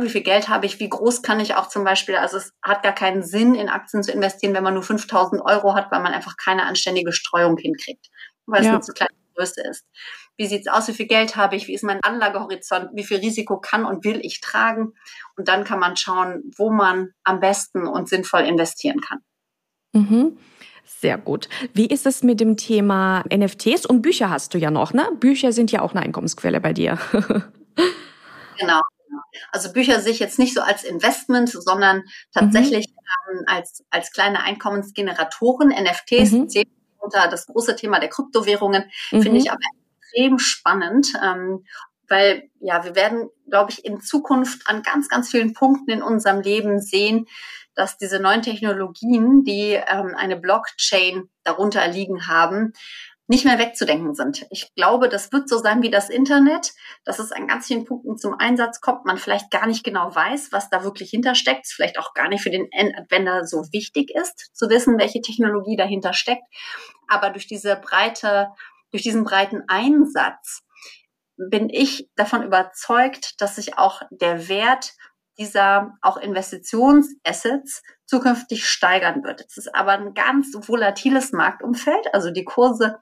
Wie 0.00 0.08
viel 0.08 0.22
Geld 0.22 0.48
habe 0.48 0.64
ich? 0.64 0.80
Wie 0.80 0.88
groß 0.88 1.20
kann 1.20 1.38
ich 1.38 1.54
auch 1.54 1.68
zum 1.68 1.84
Beispiel? 1.84 2.16
Also 2.16 2.38
es 2.38 2.52
hat 2.62 2.82
gar 2.82 2.94
keinen 2.94 3.22
Sinn, 3.22 3.54
in 3.54 3.68
Aktien 3.68 4.02
zu 4.02 4.10
investieren, 4.10 4.54
wenn 4.54 4.64
man 4.64 4.72
nur 4.72 4.82
5000 4.82 5.42
Euro 5.44 5.74
hat, 5.74 5.92
weil 5.92 6.00
man 6.00 6.14
einfach 6.14 6.36
keine 6.42 6.64
anständige 6.64 7.12
Streuung 7.12 7.58
hinkriegt, 7.58 8.06
weil 8.46 8.62
ja. 8.62 8.70
es 8.70 8.74
eine 8.74 8.80
zu 8.80 8.92
kleine 8.94 9.21
Größe 9.34 9.62
ist. 9.62 9.84
Wie 10.36 10.46
sieht's 10.46 10.68
aus? 10.68 10.88
Wie 10.88 10.92
viel 10.92 11.06
Geld 11.06 11.36
habe 11.36 11.56
ich? 11.56 11.68
Wie 11.68 11.74
ist 11.74 11.84
mein 11.84 12.00
Anlagehorizont? 12.02 12.90
Wie 12.94 13.04
viel 13.04 13.18
Risiko 13.18 13.58
kann 13.58 13.84
und 13.84 14.04
will 14.04 14.20
ich 14.22 14.40
tragen? 14.40 14.94
Und 15.36 15.48
dann 15.48 15.64
kann 15.64 15.78
man 15.78 15.96
schauen, 15.96 16.42
wo 16.56 16.70
man 16.70 17.10
am 17.24 17.40
besten 17.40 17.86
und 17.86 18.08
sinnvoll 18.08 18.42
investieren 18.42 19.00
kann. 19.00 19.20
Mhm. 19.92 20.38
Sehr 20.84 21.18
gut. 21.18 21.48
Wie 21.74 21.86
ist 21.86 22.06
es 22.06 22.22
mit 22.22 22.40
dem 22.40 22.56
Thema 22.56 23.24
NFTs 23.32 23.86
und 23.86 24.02
Bücher 24.02 24.30
hast 24.30 24.54
du 24.54 24.58
ja 24.58 24.70
noch, 24.70 24.92
ne? 24.92 25.08
Bücher 25.18 25.52
sind 25.52 25.72
ja 25.72 25.82
auch 25.82 25.92
eine 25.92 26.00
Einkommensquelle 26.00 26.60
bei 26.60 26.72
dir. 26.72 26.98
genau. 28.58 28.80
Also 29.50 29.72
Bücher 29.72 30.00
sehe 30.00 30.12
ich 30.12 30.18
jetzt 30.18 30.38
nicht 30.38 30.54
so 30.54 30.60
als 30.60 30.84
Investment, 30.84 31.50
sondern 31.50 32.02
tatsächlich 32.32 32.88
mhm. 32.88 33.38
ähm, 33.38 33.44
als, 33.46 33.84
als 33.90 34.12
kleine 34.12 34.42
Einkommensgeneratoren. 34.42 35.68
NFTs 35.70 36.32
mhm. 36.32 36.48
zählen 36.48 36.81
unter 37.02 37.28
das 37.28 37.46
große 37.46 37.76
Thema 37.76 37.98
der 37.98 38.08
Kryptowährungen, 38.08 38.84
mhm. 39.10 39.22
finde 39.22 39.38
ich 39.38 39.50
aber 39.50 39.60
extrem 40.00 40.38
spannend. 40.38 41.08
Ähm, 41.22 41.64
weil 42.08 42.50
ja, 42.60 42.84
wir 42.84 42.94
werden, 42.94 43.30
glaube 43.48 43.70
ich, 43.70 43.84
in 43.84 44.00
Zukunft 44.00 44.68
an 44.68 44.82
ganz, 44.82 45.08
ganz 45.08 45.30
vielen 45.30 45.54
Punkten 45.54 45.90
in 45.90 46.02
unserem 46.02 46.40
Leben 46.40 46.80
sehen, 46.80 47.26
dass 47.74 47.96
diese 47.96 48.20
neuen 48.20 48.42
Technologien, 48.42 49.44
die 49.44 49.72
ähm, 49.72 50.14
eine 50.14 50.36
Blockchain 50.36 51.30
darunter 51.42 51.88
liegen 51.88 52.26
haben, 52.26 52.74
nicht 53.28 53.44
mehr 53.44 53.58
wegzudenken 53.58 54.14
sind. 54.14 54.46
Ich 54.50 54.74
glaube, 54.74 55.08
das 55.08 55.32
wird 55.32 55.48
so 55.48 55.58
sein 55.58 55.82
wie 55.82 55.90
das 55.90 56.10
Internet, 56.10 56.72
dass 57.04 57.18
es 57.18 57.32
an 57.32 57.46
ganz 57.46 57.66
vielen 57.66 57.84
Punkten 57.84 58.18
zum 58.18 58.34
Einsatz 58.34 58.80
kommt, 58.80 59.04
man 59.04 59.16
vielleicht 59.16 59.50
gar 59.50 59.66
nicht 59.66 59.84
genau 59.84 60.14
weiß, 60.14 60.50
was 60.52 60.68
da 60.70 60.84
wirklich 60.84 61.10
hintersteckt, 61.10 61.66
vielleicht 61.66 61.98
auch 61.98 62.14
gar 62.14 62.28
nicht 62.28 62.42
für 62.42 62.50
den 62.50 62.68
Anwender 62.76 63.46
so 63.46 63.64
wichtig 63.72 64.10
ist, 64.10 64.50
zu 64.54 64.68
wissen, 64.68 64.98
welche 64.98 65.20
Technologie 65.20 65.76
dahinter 65.76 66.12
steckt. 66.12 66.42
Aber 67.08 67.30
durch 67.30 67.46
diese 67.46 67.76
breite, 67.76 68.48
durch 68.90 69.02
diesen 69.02 69.24
breiten 69.24 69.62
Einsatz 69.68 70.62
bin 71.36 71.70
ich 71.70 72.08
davon 72.16 72.42
überzeugt, 72.42 73.40
dass 73.40 73.56
sich 73.56 73.78
auch 73.78 74.02
der 74.10 74.48
Wert 74.48 74.92
dieser 75.42 75.98
auch 76.02 76.16
Investitionsassets 76.18 77.82
zukünftig 78.06 78.64
steigern 78.66 79.24
wird. 79.24 79.44
Es 79.48 79.56
ist 79.56 79.74
aber 79.74 79.92
ein 79.92 80.14
ganz 80.14 80.54
volatiles 80.54 81.32
Marktumfeld. 81.32 82.14
Also 82.14 82.30
die 82.30 82.44
Kurse 82.44 82.98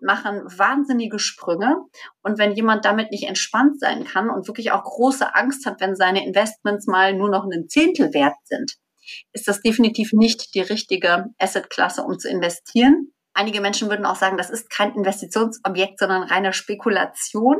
machen 0.00 0.42
wahnsinnige 0.44 1.20
Sprünge. 1.20 1.76
Und 2.22 2.38
wenn 2.38 2.52
jemand 2.52 2.84
damit 2.84 3.12
nicht 3.12 3.28
entspannt 3.28 3.78
sein 3.78 4.04
kann 4.04 4.28
und 4.28 4.48
wirklich 4.48 4.72
auch 4.72 4.82
große 4.82 5.34
Angst 5.34 5.66
hat, 5.66 5.80
wenn 5.80 5.94
seine 5.94 6.26
Investments 6.26 6.86
mal 6.86 7.14
nur 7.14 7.30
noch 7.30 7.44
einen 7.44 7.68
Zehntel 7.68 8.12
wert 8.12 8.36
sind, 8.44 8.74
ist 9.32 9.46
das 9.46 9.60
definitiv 9.60 10.12
nicht 10.12 10.54
die 10.54 10.62
richtige 10.62 11.26
Assetklasse, 11.38 12.02
um 12.02 12.18
zu 12.18 12.28
investieren. 12.28 13.12
Einige 13.34 13.60
Menschen 13.60 13.88
würden 13.88 14.06
auch 14.06 14.16
sagen, 14.16 14.36
das 14.36 14.50
ist 14.50 14.70
kein 14.70 14.94
Investitionsobjekt, 14.94 15.98
sondern 15.98 16.24
reine 16.24 16.52
Spekulation. 16.52 17.58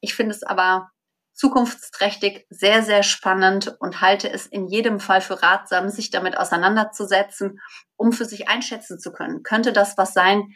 Ich 0.00 0.14
finde 0.14 0.34
es 0.34 0.42
aber 0.42 0.90
zukunftsträchtig, 1.34 2.46
sehr, 2.50 2.82
sehr 2.82 3.02
spannend 3.02 3.76
und 3.80 4.00
halte 4.00 4.30
es 4.30 4.46
in 4.46 4.68
jedem 4.68 5.00
Fall 5.00 5.20
für 5.20 5.42
ratsam, 5.42 5.88
sich 5.88 6.10
damit 6.10 6.36
auseinanderzusetzen, 6.36 7.60
um 7.96 8.12
für 8.12 8.24
sich 8.24 8.48
einschätzen 8.48 8.98
zu 8.98 9.12
können. 9.12 9.42
Könnte 9.42 9.72
das 9.72 9.96
was 9.96 10.12
sein, 10.12 10.54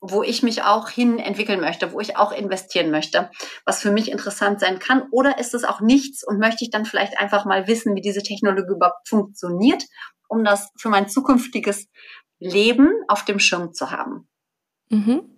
wo 0.00 0.22
ich 0.22 0.44
mich 0.44 0.62
auch 0.62 0.88
hin 0.88 1.18
entwickeln 1.18 1.60
möchte, 1.60 1.92
wo 1.92 1.98
ich 1.98 2.16
auch 2.16 2.30
investieren 2.30 2.90
möchte, 2.92 3.30
was 3.64 3.82
für 3.82 3.90
mich 3.90 4.10
interessant 4.12 4.60
sein 4.60 4.78
kann? 4.78 5.02
Oder 5.10 5.38
ist 5.38 5.54
es 5.54 5.64
auch 5.64 5.80
nichts 5.80 6.24
und 6.24 6.38
möchte 6.38 6.64
ich 6.64 6.70
dann 6.70 6.84
vielleicht 6.84 7.18
einfach 7.18 7.44
mal 7.44 7.66
wissen, 7.66 7.96
wie 7.96 8.00
diese 8.00 8.22
Technologie 8.22 8.74
überhaupt 8.74 9.08
funktioniert 9.08 9.82
um 10.28 10.44
das 10.44 10.70
für 10.76 10.88
mein 10.88 11.08
zukünftiges 11.08 11.88
Leben 12.38 12.90
auf 13.08 13.24
dem 13.24 13.40
Schirm 13.40 13.72
zu 13.72 13.90
haben. 13.90 14.28
Mhm. 14.90 15.37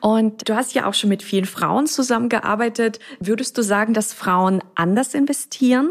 Und 0.00 0.48
du 0.48 0.54
hast 0.54 0.74
ja 0.74 0.86
auch 0.86 0.94
schon 0.94 1.10
mit 1.10 1.22
vielen 1.22 1.46
Frauen 1.46 1.86
zusammengearbeitet. 1.86 2.98
Würdest 3.20 3.58
du 3.58 3.62
sagen, 3.62 3.94
dass 3.94 4.12
Frauen 4.12 4.62
anders 4.74 5.14
investieren? 5.14 5.90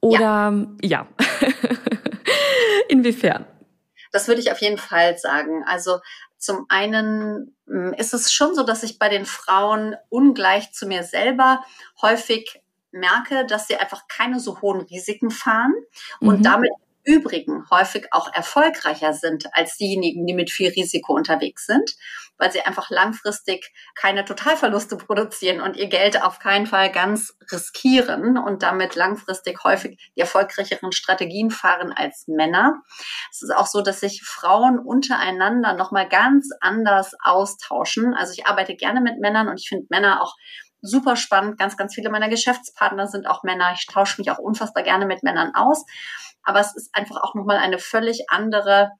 Oder 0.00 0.66
ja, 0.82 1.06
ja. 1.06 1.06
inwiefern? 2.88 3.46
Das 4.12 4.28
würde 4.28 4.40
ich 4.40 4.50
auf 4.50 4.60
jeden 4.60 4.78
Fall 4.78 5.18
sagen. 5.18 5.62
Also 5.66 5.98
zum 6.38 6.66
einen 6.68 7.54
hm, 7.66 7.94
ist 7.94 8.14
es 8.14 8.32
schon 8.32 8.54
so, 8.54 8.64
dass 8.64 8.82
ich 8.82 8.98
bei 8.98 9.08
den 9.08 9.26
Frauen 9.26 9.94
ungleich 10.08 10.72
zu 10.72 10.86
mir 10.86 11.02
selber 11.04 11.62
häufig 12.00 12.60
merke, 12.92 13.46
dass 13.46 13.68
sie 13.68 13.76
einfach 13.76 14.08
keine 14.08 14.40
so 14.40 14.60
hohen 14.60 14.80
Risiken 14.80 15.30
fahren 15.30 15.74
und 16.20 16.38
mhm. 16.38 16.42
damit 16.42 16.70
Übrigen 17.10 17.64
häufig 17.70 18.06
auch 18.12 18.32
erfolgreicher 18.32 19.12
sind 19.12 19.46
als 19.52 19.76
diejenigen, 19.76 20.26
die 20.26 20.34
mit 20.34 20.50
viel 20.50 20.70
Risiko 20.70 21.12
unterwegs 21.12 21.66
sind, 21.66 21.96
weil 22.38 22.52
sie 22.52 22.60
einfach 22.60 22.88
langfristig 22.88 23.72
keine 23.96 24.24
Totalverluste 24.24 24.96
produzieren 24.96 25.60
und 25.60 25.76
ihr 25.76 25.88
Geld 25.88 26.22
auf 26.22 26.38
keinen 26.38 26.66
Fall 26.66 26.92
ganz 26.92 27.36
riskieren 27.50 28.38
und 28.38 28.62
damit 28.62 28.94
langfristig 28.94 29.64
häufig 29.64 29.98
die 30.16 30.20
erfolgreicheren 30.20 30.92
Strategien 30.92 31.50
fahren 31.50 31.92
als 31.92 32.28
Männer. 32.28 32.80
Es 33.32 33.42
ist 33.42 33.54
auch 33.54 33.66
so, 33.66 33.82
dass 33.82 33.98
sich 33.98 34.22
Frauen 34.22 34.78
untereinander 34.78 35.72
nochmal 35.74 36.08
ganz 36.08 36.50
anders 36.60 37.14
austauschen. 37.24 38.14
Also 38.14 38.34
ich 38.36 38.46
arbeite 38.46 38.76
gerne 38.76 39.00
mit 39.00 39.18
Männern 39.18 39.48
und 39.48 39.58
ich 39.58 39.68
finde 39.68 39.86
Männer 39.90 40.22
auch 40.22 40.36
super 40.82 41.16
spannend. 41.16 41.58
Ganz, 41.58 41.76
ganz 41.76 41.94
viele 41.94 42.10
meiner 42.10 42.28
Geschäftspartner 42.28 43.08
sind 43.08 43.26
auch 43.26 43.42
Männer. 43.42 43.72
Ich 43.74 43.86
tausche 43.86 44.20
mich 44.20 44.30
auch 44.30 44.38
unfassbar 44.38 44.84
gerne 44.84 45.06
mit 45.06 45.24
Männern 45.24 45.52
aus 45.54 45.84
aber 46.42 46.60
es 46.60 46.74
ist 46.74 46.90
einfach 46.92 47.16
auch 47.22 47.34
nochmal 47.34 47.58
eine 47.58 47.78
völlig 47.78 48.24
andere 48.28 48.90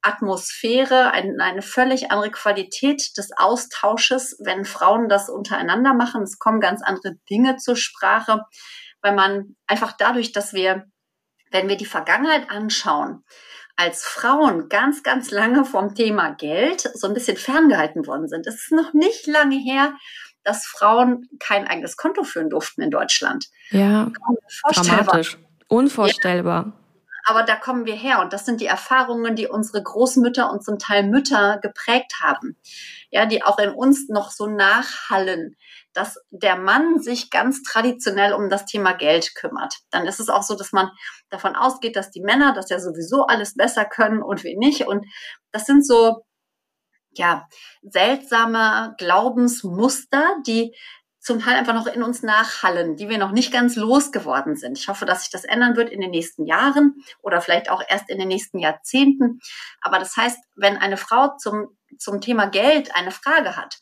Atmosphäre, 0.00 1.10
ein, 1.10 1.40
eine 1.40 1.62
völlig 1.62 2.10
andere 2.10 2.30
Qualität 2.30 3.16
des 3.16 3.30
Austausches, 3.36 4.36
wenn 4.44 4.64
Frauen 4.64 5.08
das 5.08 5.28
untereinander 5.28 5.92
machen. 5.92 6.22
Es 6.22 6.38
kommen 6.38 6.60
ganz 6.60 6.82
andere 6.82 7.16
Dinge 7.28 7.56
zur 7.56 7.76
Sprache, 7.76 8.42
weil 9.02 9.14
man 9.14 9.56
einfach 9.66 9.92
dadurch, 9.92 10.32
dass 10.32 10.52
wir, 10.52 10.86
wenn 11.50 11.68
wir 11.68 11.76
die 11.76 11.86
Vergangenheit 11.86 12.50
anschauen, 12.50 13.24
als 13.76 14.04
Frauen 14.04 14.68
ganz, 14.68 15.02
ganz 15.02 15.30
lange 15.30 15.64
vom 15.64 15.94
Thema 15.94 16.30
Geld 16.30 16.80
so 16.94 17.06
ein 17.06 17.14
bisschen 17.14 17.36
ferngehalten 17.36 18.06
worden 18.06 18.28
sind. 18.28 18.46
Es 18.46 18.56
ist 18.56 18.72
noch 18.72 18.92
nicht 18.92 19.26
lange 19.26 19.56
her, 19.56 19.94
dass 20.42 20.66
Frauen 20.66 21.28
kein 21.38 21.66
eigenes 21.66 21.96
Konto 21.96 22.24
führen 22.24 22.50
durften 22.50 22.82
in 22.82 22.90
Deutschland. 22.90 23.46
Ja, 23.70 24.10
dramatisch. 24.72 25.38
Unvorstellbar. 25.68 26.72
Aber 27.28 27.42
da 27.42 27.56
kommen 27.56 27.84
wir 27.84 27.94
her 27.94 28.20
und 28.20 28.32
das 28.32 28.46
sind 28.46 28.62
die 28.62 28.66
Erfahrungen, 28.66 29.36
die 29.36 29.48
unsere 29.48 29.82
Großmütter 29.82 30.50
und 30.50 30.64
zum 30.64 30.78
Teil 30.78 31.02
Mütter 31.02 31.58
geprägt 31.58 32.14
haben. 32.22 32.56
Ja, 33.10 33.26
die 33.26 33.42
auch 33.42 33.58
in 33.58 33.70
uns 33.70 34.08
noch 34.08 34.30
so 34.30 34.46
nachhallen, 34.46 35.54
dass 35.92 36.18
der 36.30 36.56
Mann 36.56 37.00
sich 37.00 37.28
ganz 37.28 37.62
traditionell 37.62 38.32
um 38.32 38.48
das 38.48 38.64
Thema 38.64 38.92
Geld 38.92 39.34
kümmert. 39.34 39.74
Dann 39.90 40.06
ist 40.06 40.20
es 40.20 40.30
auch 40.30 40.42
so, 40.42 40.56
dass 40.56 40.72
man 40.72 40.90
davon 41.28 41.54
ausgeht, 41.54 41.96
dass 41.96 42.10
die 42.10 42.22
Männer 42.22 42.54
das 42.54 42.70
ja 42.70 42.80
sowieso 42.80 43.26
alles 43.26 43.54
besser 43.54 43.84
können 43.84 44.22
und 44.22 44.44
wir 44.44 44.56
nicht. 44.56 44.86
Und 44.86 45.04
das 45.52 45.66
sind 45.66 45.86
so, 45.86 46.24
ja, 47.12 47.46
seltsame 47.82 48.94
Glaubensmuster, 48.96 50.36
die 50.46 50.74
zum 51.28 51.40
Teil 51.40 51.56
einfach 51.56 51.74
noch 51.74 51.86
in 51.86 52.02
uns 52.02 52.22
nachhallen, 52.22 52.96
die 52.96 53.10
wir 53.10 53.18
noch 53.18 53.32
nicht 53.32 53.52
ganz 53.52 53.76
losgeworden 53.76 54.56
sind. 54.56 54.78
Ich 54.78 54.88
hoffe, 54.88 55.04
dass 55.04 55.20
sich 55.20 55.30
das 55.30 55.44
ändern 55.44 55.76
wird 55.76 55.90
in 55.90 56.00
den 56.00 56.10
nächsten 56.10 56.46
Jahren 56.46 57.04
oder 57.20 57.42
vielleicht 57.42 57.70
auch 57.70 57.82
erst 57.86 58.08
in 58.08 58.18
den 58.18 58.28
nächsten 58.28 58.58
Jahrzehnten. 58.58 59.38
Aber 59.82 59.98
das 59.98 60.16
heißt, 60.16 60.38
wenn 60.56 60.78
eine 60.78 60.96
Frau 60.96 61.36
zum, 61.36 61.76
zum 61.98 62.22
Thema 62.22 62.46
Geld 62.46 62.96
eine 62.96 63.10
Frage 63.10 63.58
hat, 63.58 63.76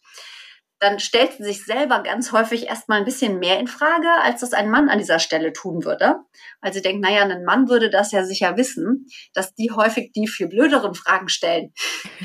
dann 0.80 0.98
stellt 0.98 1.34
sie 1.34 1.44
sich 1.44 1.64
selber 1.64 2.02
ganz 2.02 2.32
häufig 2.32 2.66
erstmal 2.66 2.98
ein 2.98 3.04
bisschen 3.04 3.38
mehr 3.38 3.60
in 3.60 3.68
Frage, 3.68 4.10
als 4.24 4.40
das 4.40 4.52
ein 4.52 4.68
Mann 4.68 4.88
an 4.88 4.98
dieser 4.98 5.20
Stelle 5.20 5.52
tun 5.52 5.84
würde. 5.84 6.16
Weil 6.60 6.72
sie 6.72 6.82
denkt, 6.82 7.00
naja, 7.00 7.22
ein 7.22 7.44
Mann 7.44 7.68
würde 7.68 7.90
das 7.90 8.10
ja 8.10 8.24
sicher 8.24 8.56
wissen, 8.56 9.06
dass 9.34 9.54
die 9.54 9.70
häufig 9.70 10.10
die 10.16 10.26
viel 10.26 10.48
blöderen 10.48 10.96
Fragen 10.96 11.28
stellen. 11.28 11.72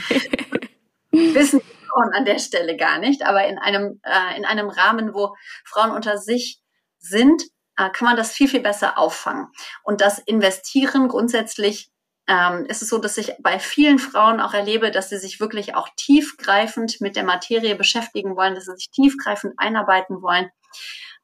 wissen 1.12 1.62
Frauen 1.92 2.14
an 2.14 2.26
der 2.26 2.40
Stelle 2.40 2.78
gar 2.78 3.00
nicht, 3.00 3.24
aber 3.24 3.46
in 3.48 3.60
einem, 3.60 4.00
äh, 4.04 4.38
in 4.38 4.46
einem 4.46 4.70
Rahmen, 4.70 5.14
wo 5.14 5.36
Frauen 5.66 5.92
unter 5.92 6.18
sich 6.18 6.62
sind, 7.00 7.44
äh, 7.78 7.90
kann 7.90 8.06
man 8.06 8.16
das 8.16 8.32
viel, 8.32 8.48
viel 8.48 8.62
besser 8.62 8.98
auffangen. 8.98 9.48
Und 9.84 10.02
das 10.02 10.20
Investieren 10.20 11.08
grundsätzlich 11.08 11.92
ähm, 12.28 12.66
ist 12.68 12.82
es 12.82 12.90
so, 12.90 12.98
dass 12.98 13.18
ich 13.18 13.34
bei 13.40 13.60
vielen 13.60 14.00
Frauen 14.00 14.40
auch 14.40 14.54
erlebe, 14.54 14.92
dass 14.92 15.10
sie 15.10 15.18
sich 15.18 15.40
wirklich 15.40 15.76
auch 15.76 15.90
tiefgreifend 15.96 17.02
mit 17.02 17.16
der 17.16 17.24
Materie 17.24 17.76
beschäftigen 17.76 18.36
wollen, 18.36 18.56
dass 18.56 18.66
sie 18.66 18.76
sich 18.76 18.92
tiefgreifend 18.92 19.54
einarbeiten 19.58 20.22
wollen. 20.22 20.50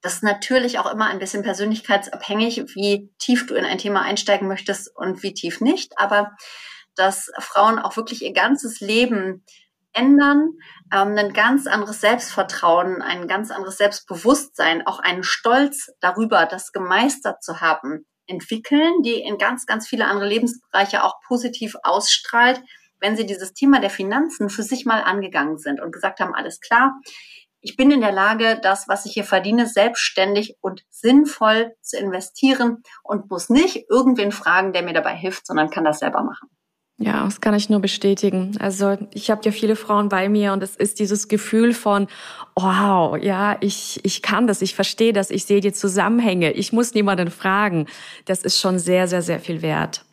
Das 0.02 0.16
ist 0.16 0.24
natürlich 0.24 0.80
auch 0.80 0.92
immer 0.92 1.08
ein 1.08 1.20
bisschen 1.20 1.44
persönlichkeitsabhängig, 1.44 2.76
wie 2.76 3.10
tief 3.20 3.46
du 3.48 3.56
in 3.56 3.66
ein 3.66 3.78
Thema 3.78 4.02
einsteigen 4.02 4.48
möchtest 4.48 4.96
und 4.96 5.24
wie 5.24 5.34
tief 5.34 5.62
nicht. 5.62 5.98
Aber 5.98 6.36
dass 6.96 7.32
Frauen 7.40 7.80
auch 7.80 7.96
wirklich 7.96 8.24
ihr 8.24 8.34
ganzes 8.34 8.80
Leben 8.80 9.46
ändern, 9.98 10.52
ähm, 10.94 11.18
ein 11.18 11.34
ganz 11.34 11.68
anderes 11.68 12.02
Selbstvertrauen, 12.02 13.02
ein 13.02 13.28
ganz 13.28 13.52
anderes 13.52 13.78
Selbstbewusstsein, 13.78 14.86
auch 14.86 15.00
einen 15.00 15.24
Stolz 15.24 15.90
darüber, 16.00 16.46
das 16.46 16.72
gemeistert 16.72 17.44
zu 17.44 17.62
haben, 17.62 18.06
entwickeln, 18.28 19.02
die 19.04 19.22
in 19.22 19.38
ganz, 19.38 19.66
ganz 19.66 19.88
viele 19.88 20.06
andere 20.06 20.28
Lebensbereiche 20.28 21.04
auch 21.04 21.16
positiv 21.28 21.76
ausstrahlt, 21.84 22.62
wenn 23.00 23.16
sie 23.16 23.26
dieses 23.26 23.54
Thema 23.54 23.80
der 23.80 23.90
Finanzen 23.90 24.50
für 24.50 24.64
sich 24.64 24.86
mal 24.86 25.02
angegangen 25.04 25.58
sind 25.58 25.82
und 25.82 25.92
gesagt 25.92 26.20
haben, 26.20 26.34
alles 26.34 26.60
klar, 26.60 26.94
ich 27.62 27.76
bin 27.76 27.92
in 27.92 28.02
der 28.02 28.12
Lage, 28.12 28.60
das, 28.62 28.88
was 28.88 29.06
ich 29.06 29.14
hier 29.14 29.24
verdiene, 29.24 29.68
selbstständig 29.68 30.56
und 30.62 30.84
sinnvoll 30.90 31.74
zu 31.82 31.98
investieren 31.98 32.84
und 33.04 33.30
muss 33.30 33.50
nicht 33.50 33.90
irgendwen 33.90 34.32
fragen, 34.32 34.74
der 34.74 34.84
mir 34.84 34.94
dabei 34.94 35.16
hilft, 35.16 35.48
sondern 35.48 35.70
kann 35.70 35.84
das 35.84 36.00
selber 36.00 36.24
machen. 36.24 36.50
Ja, 37.00 37.26
das 37.26 37.42
kann 37.42 37.54
ich 37.54 37.70
nur 37.70 37.80
bestätigen. 37.80 38.58
Also 38.60 38.98
ich 39.12 39.30
habe 39.30 39.42
ja 39.46 39.52
viele 39.52 39.76
Frauen 39.76 40.10
bei 40.10 40.30
mir 40.30 40.52
und 40.54 40.64
es 40.64 40.76
ist 40.76 40.98
dieses 41.00 41.28
Gefühl 41.28 41.74
von, 41.74 42.08
wow, 42.56 43.16
ja, 43.22 43.58
ich, 43.60 44.00
ich 44.04 44.24
kann 44.24 44.48
das, 44.48 44.64
ich 44.64 44.74
verstehe 44.74 45.14
das, 45.14 45.30
ich 45.30 45.46
sehe 45.46 45.62
die 45.62 45.74
Zusammenhänge, 45.74 46.54
ich 46.54 46.74
muss 46.74 46.96
niemanden 46.96 47.30
fragen. 47.30 47.86
Das 48.26 48.42
ist 48.42 48.60
schon 48.60 48.80
sehr, 48.80 49.08
sehr, 49.08 49.22
sehr 49.22 49.40
viel 49.40 49.62
wert. 49.62 50.06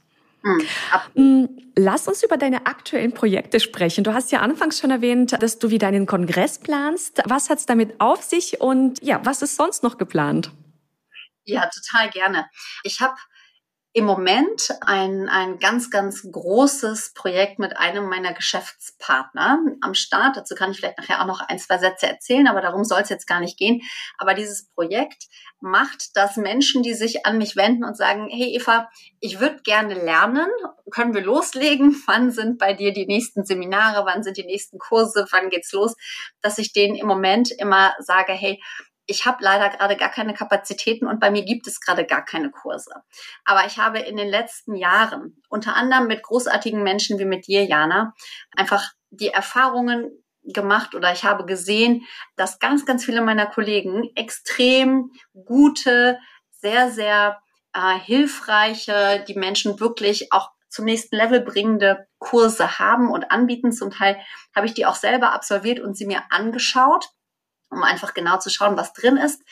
Mhm. 1.14 1.48
Lass 1.74 2.06
uns 2.06 2.22
über 2.22 2.36
deine 2.36 2.66
aktuellen 2.66 3.12
Projekte 3.12 3.60
sprechen. 3.60 4.04
Du 4.04 4.12
hast 4.12 4.30
ja 4.30 4.40
anfangs 4.40 4.78
schon 4.78 4.90
erwähnt, 4.90 5.42
dass 5.42 5.58
du 5.58 5.70
wieder 5.70 5.88
einen 5.88 6.04
Kongress 6.04 6.58
planst. 6.58 7.22
Was 7.24 7.48
hat's 7.48 7.64
damit 7.64 7.98
auf 7.98 8.22
sich 8.22 8.60
und 8.60 9.02
ja, 9.02 9.20
was 9.24 9.40
ist 9.40 9.56
sonst 9.56 9.82
noch 9.82 9.96
geplant? 9.96 10.50
Ja, 11.44 11.68
total 11.68 12.10
gerne. 12.10 12.46
Ich 12.82 13.00
habe 13.00 13.14
im 13.96 14.06
Moment 14.06 14.76
ein, 14.80 15.28
ein 15.28 15.60
ganz, 15.60 15.88
ganz 15.88 16.26
großes 16.28 17.12
Projekt 17.14 17.60
mit 17.60 17.76
einem 17.76 18.08
meiner 18.08 18.34
Geschäftspartner 18.34 19.60
am 19.82 19.94
Start. 19.94 20.36
Dazu 20.36 20.56
kann 20.56 20.72
ich 20.72 20.78
vielleicht 20.78 20.98
nachher 20.98 21.22
auch 21.22 21.26
noch 21.26 21.40
ein, 21.40 21.60
zwei 21.60 21.78
Sätze 21.78 22.08
erzählen, 22.08 22.48
aber 22.48 22.60
darum 22.60 22.82
soll 22.82 23.02
es 23.02 23.08
jetzt 23.08 23.28
gar 23.28 23.38
nicht 23.38 23.56
gehen. 23.56 23.82
Aber 24.18 24.34
dieses 24.34 24.68
Projekt 24.70 25.26
macht, 25.60 26.16
dass 26.16 26.36
Menschen, 26.36 26.82
die 26.82 26.92
sich 26.92 27.24
an 27.24 27.38
mich 27.38 27.54
wenden 27.54 27.84
und 27.84 27.96
sagen, 27.96 28.28
hey 28.28 28.56
Eva, 28.56 28.90
ich 29.20 29.38
würde 29.38 29.62
gerne 29.62 29.94
lernen, 29.94 30.48
können 30.90 31.14
wir 31.14 31.22
loslegen? 31.22 31.94
Wann 32.08 32.32
sind 32.32 32.58
bei 32.58 32.72
dir 32.72 32.92
die 32.92 33.06
nächsten 33.06 33.44
Seminare? 33.44 34.04
Wann 34.06 34.24
sind 34.24 34.36
die 34.36 34.44
nächsten 34.44 34.80
Kurse? 34.80 35.24
Wann 35.30 35.50
geht's 35.50 35.72
los? 35.72 35.94
Dass 36.42 36.58
ich 36.58 36.72
denen 36.72 36.96
im 36.96 37.06
Moment 37.06 37.52
immer 37.52 37.94
sage, 38.00 38.32
hey, 38.32 38.60
ich 39.06 39.26
habe 39.26 39.38
leider 39.40 39.68
gerade 39.68 39.96
gar 39.96 40.10
keine 40.10 40.34
Kapazitäten 40.34 41.06
und 41.06 41.20
bei 41.20 41.30
mir 41.30 41.44
gibt 41.44 41.66
es 41.66 41.80
gerade 41.80 42.06
gar 42.06 42.24
keine 42.24 42.50
Kurse. 42.50 42.92
Aber 43.44 43.66
ich 43.66 43.78
habe 43.78 43.98
in 43.98 44.16
den 44.16 44.28
letzten 44.28 44.74
Jahren, 44.74 45.42
unter 45.48 45.76
anderem 45.76 46.06
mit 46.06 46.22
großartigen 46.22 46.82
Menschen 46.82 47.18
wie 47.18 47.24
mit 47.24 47.46
dir, 47.46 47.64
Jana, 47.64 48.14
einfach 48.56 48.92
die 49.10 49.28
Erfahrungen 49.28 50.10
gemacht 50.42 50.94
oder 50.94 51.12
ich 51.12 51.24
habe 51.24 51.46
gesehen, 51.46 52.06
dass 52.36 52.58
ganz, 52.58 52.84
ganz 52.84 53.04
viele 53.04 53.22
meiner 53.22 53.46
Kollegen 53.46 54.10
extrem 54.14 55.12
gute, 55.44 56.18
sehr, 56.50 56.90
sehr 56.90 57.40
äh, 57.72 57.98
hilfreiche, 57.98 59.24
die 59.26 59.34
Menschen 59.34 59.80
wirklich 59.80 60.32
auch 60.32 60.50
zum 60.68 60.86
nächsten 60.86 61.16
Level 61.16 61.40
bringende 61.40 62.06
Kurse 62.18 62.78
haben 62.78 63.10
und 63.10 63.30
anbieten. 63.30 63.70
Zum 63.70 63.90
Teil 63.90 64.18
habe 64.54 64.66
ich 64.66 64.74
die 64.74 64.86
auch 64.86 64.96
selber 64.96 65.32
absolviert 65.32 65.78
und 65.78 65.96
sie 65.96 66.06
mir 66.06 66.22
angeschaut 66.30 67.10
um 67.74 67.82
einfach 67.82 68.14
genau 68.14 68.38
zu 68.38 68.50
schauen, 68.50 68.76
was 68.76 68.92
drin 68.92 69.16
ist 69.16 69.42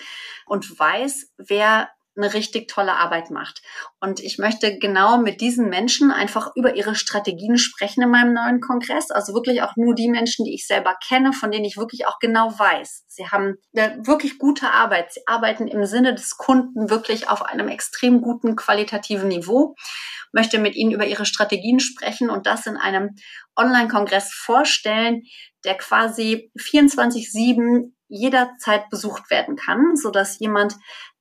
und 0.47 0.79
weiß, 0.79 1.33
wer 1.37 1.91
eine 2.15 2.35
richtig 2.35 2.69
tolle 2.69 2.93
Arbeit 2.93 3.31
macht. 3.31 3.63
Und 3.99 4.21
ich 4.21 4.37
möchte 4.37 4.79
genau 4.79 5.17
mit 5.17 5.41
diesen 5.41 5.71
Menschen 5.71 6.11
einfach 6.11 6.51
über 6.55 6.77
ihre 6.77 6.95
Strategien 6.95 7.57
sprechen 7.57 8.03
in 8.03 8.11
meinem 8.11 8.35
neuen 8.35 8.61
Kongress. 8.61 9.11
Also 9.11 9.33
wirklich 9.33 9.63
auch 9.63 9.77
nur 9.77 9.95
die 9.95 10.11
Menschen, 10.11 10.45
die 10.45 10.53
ich 10.53 10.67
selber 10.67 10.95
kenne, 11.09 11.33
von 11.33 11.51
denen 11.51 11.65
ich 11.65 11.79
wirklich 11.79 12.07
auch 12.07 12.19
genau 12.19 12.53
weiß. 12.59 13.05
Sie 13.09 13.29
haben 13.29 13.57
wirklich 13.73 14.39
gute 14.39 14.71
Arbeit. 14.71 15.15
Sie 15.15 15.23
arbeiten 15.27 15.69
im 15.69 15.87
Sinne 15.87 16.15
des 16.15 16.37
Kunden 16.37 16.91
wirklich 16.91 17.31
auf 17.31 17.47
einem 17.47 17.69
extrem 17.69 18.21
guten 18.21 18.57
qualitativen 18.57 19.29
Niveau. 19.29 19.75
Ich 19.79 20.33
möchte 20.35 20.59
mit 20.59 20.75
ihnen 20.75 20.93
über 20.93 21.07
ihre 21.07 21.25
Strategien 21.25 21.81
sprechen 21.81 22.29
und 22.29 22.47
das 22.47 22.67
in 22.67 22.77
einem 22.77 23.17
Online-Kongress 23.57 24.35
vorstellen, 24.35 25.23
der 25.65 25.77
quasi 25.77 26.51
24-7 26.59 27.93
jederzeit 28.13 28.89
besucht 28.91 29.31
werden 29.31 29.57
kann, 29.57 29.97
so 29.97 30.11
dass 30.11 30.39
jemand, 30.39 30.77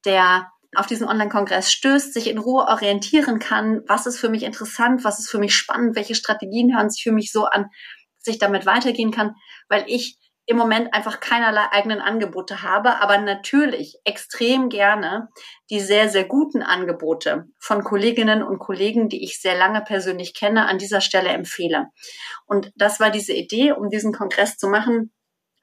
der 0.06 0.51
auf 0.75 0.86
diesen 0.86 1.08
Online-Kongress 1.08 1.71
stößt, 1.71 2.13
sich 2.13 2.30
in 2.30 2.38
Ruhe 2.38 2.65
orientieren 2.67 3.39
kann, 3.39 3.82
was 3.88 4.06
ist 4.06 4.19
für 4.19 4.30
mich 4.30 4.43
interessant, 4.43 5.04
was 5.04 5.19
ist 5.19 5.30
für 5.30 5.39
mich 5.39 5.56
spannend, 5.56 5.95
welche 5.95 6.15
Strategien 6.15 6.75
hören 6.75 6.89
sich 6.89 7.04
für 7.04 7.12
mich 7.12 7.32
so 7.32 7.45
an, 7.45 7.69
dass 8.19 8.34
ich 8.34 8.39
damit 8.39 8.65
weitergehen 8.65 9.12
kann, 9.12 9.36
weil 9.67 9.84
ich 9.88 10.17
im 10.45 10.58
Moment 10.58 10.93
einfach 10.93 11.19
keinerlei 11.19 11.71
eigenen 11.71 12.01
Angebote 12.01 12.62
habe, 12.62 12.99
aber 12.99 13.17
natürlich 13.19 13.97
extrem 14.04 14.69
gerne 14.69 15.30
die 15.69 15.80
sehr, 15.80 16.10
sehr 16.10 16.25
guten 16.25 16.62
Angebote 16.62 17.45
von 17.60 17.84
Kolleginnen 17.84 18.43
und 18.43 18.60
Kollegen, 18.60 19.08
die 19.08 19.23
ich 19.23 19.39
sehr 19.39 19.56
lange 19.56 19.82
persönlich 19.82 20.34
kenne, 20.34 20.67
an 20.67 20.77
dieser 20.77 20.99
Stelle 20.99 21.30
empfehle. 21.30 21.88
Und 22.45 22.71
das 22.75 22.99
war 22.99 23.12
diese 23.12 23.34
Idee, 23.34 23.71
um 23.71 23.89
diesen 23.89 24.13
Kongress 24.13 24.58
zu 24.58 24.67
machen, 24.67 25.13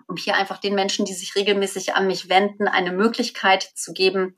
um 0.08 0.16
hier 0.16 0.34
einfach 0.34 0.58
den 0.58 0.74
Menschen, 0.74 1.04
die 1.04 1.14
sich 1.14 1.34
regelmäßig 1.36 1.94
an 1.94 2.06
mich 2.06 2.28
wenden, 2.28 2.66
eine 2.66 2.92
Möglichkeit 2.92 3.62
zu 3.74 3.92
geben, 3.92 4.34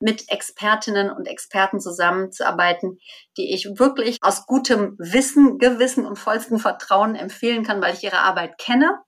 mit 0.00 0.28
Expertinnen 0.30 1.10
und 1.10 1.28
Experten 1.28 1.78
zusammenzuarbeiten, 1.78 2.98
die 3.36 3.54
ich 3.54 3.78
wirklich 3.78 4.18
aus 4.20 4.46
gutem 4.46 4.96
Wissen, 4.98 5.58
Gewissen 5.58 6.06
und 6.06 6.18
vollstem 6.18 6.58
Vertrauen 6.58 7.14
empfehlen 7.14 7.62
kann, 7.62 7.80
weil 7.80 7.94
ich 7.94 8.02
ihre 8.02 8.18
Arbeit 8.18 8.58
kenne. 8.58 8.98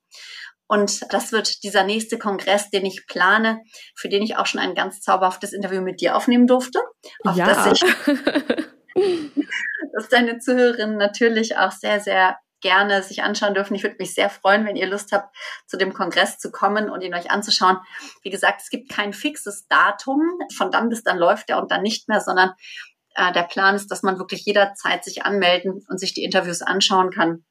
Und 0.68 1.12
das 1.12 1.32
wird 1.32 1.64
dieser 1.64 1.82
nächste 1.82 2.16
Kongress, 2.16 2.70
den 2.70 2.86
ich 2.86 3.06
plane, 3.06 3.60
für 3.96 4.08
den 4.08 4.22
ich 4.22 4.36
auch 4.36 4.46
schon 4.46 4.60
ein 4.60 4.74
ganz 4.74 5.00
zauberhaftes 5.00 5.52
Interview 5.52 5.82
mit 5.82 6.00
dir 6.00 6.16
aufnehmen 6.16 6.46
durfte. 6.46 6.80
Auf 7.24 7.36
ja. 7.36 7.46
das 7.46 7.82
ich 7.82 7.84
dass 9.94 10.08
deine 10.08 10.38
Zuhörerinnen 10.38 10.96
natürlich 10.96 11.56
auch 11.56 11.72
sehr, 11.72 12.00
sehr 12.00 12.36
gerne 12.64 13.02
sich 13.02 13.22
anschauen 13.22 13.52
dürfen. 13.52 13.74
Ich 13.74 13.82
würde 13.82 13.96
mich 13.98 14.14
sehr 14.14 14.30
freuen, 14.30 14.64
wenn 14.64 14.74
ihr 14.74 14.86
Lust 14.86 15.12
habt, 15.12 15.36
zu 15.66 15.76
dem 15.76 15.92
Kongress 15.92 16.38
zu 16.38 16.50
kommen 16.50 16.88
und 16.88 17.02
ihn 17.02 17.14
euch 17.14 17.30
anzuschauen. 17.30 17.76
Wie 18.22 18.30
gesagt, 18.30 18.62
es 18.62 18.70
gibt 18.70 18.90
kein 18.90 19.12
fixes 19.12 19.66
Datum. 19.68 20.22
Von 20.56 20.70
dann 20.70 20.88
bis 20.88 21.04
dann 21.04 21.18
läuft 21.18 21.50
er 21.50 21.60
und 21.60 21.70
dann 21.70 21.82
nicht 21.82 22.08
mehr, 22.08 22.22
sondern 22.22 22.52
äh, 23.16 23.32
der 23.32 23.42
Plan 23.42 23.74
ist, 23.74 23.90
dass 23.90 24.02
man 24.02 24.18
wirklich 24.18 24.46
jederzeit 24.46 25.04
sich 25.04 25.26
anmelden 25.26 25.84
und 25.88 26.00
sich 26.00 26.14
die 26.14 26.24
Interviews 26.24 26.62
anschauen 26.62 27.10
kann 27.10 27.44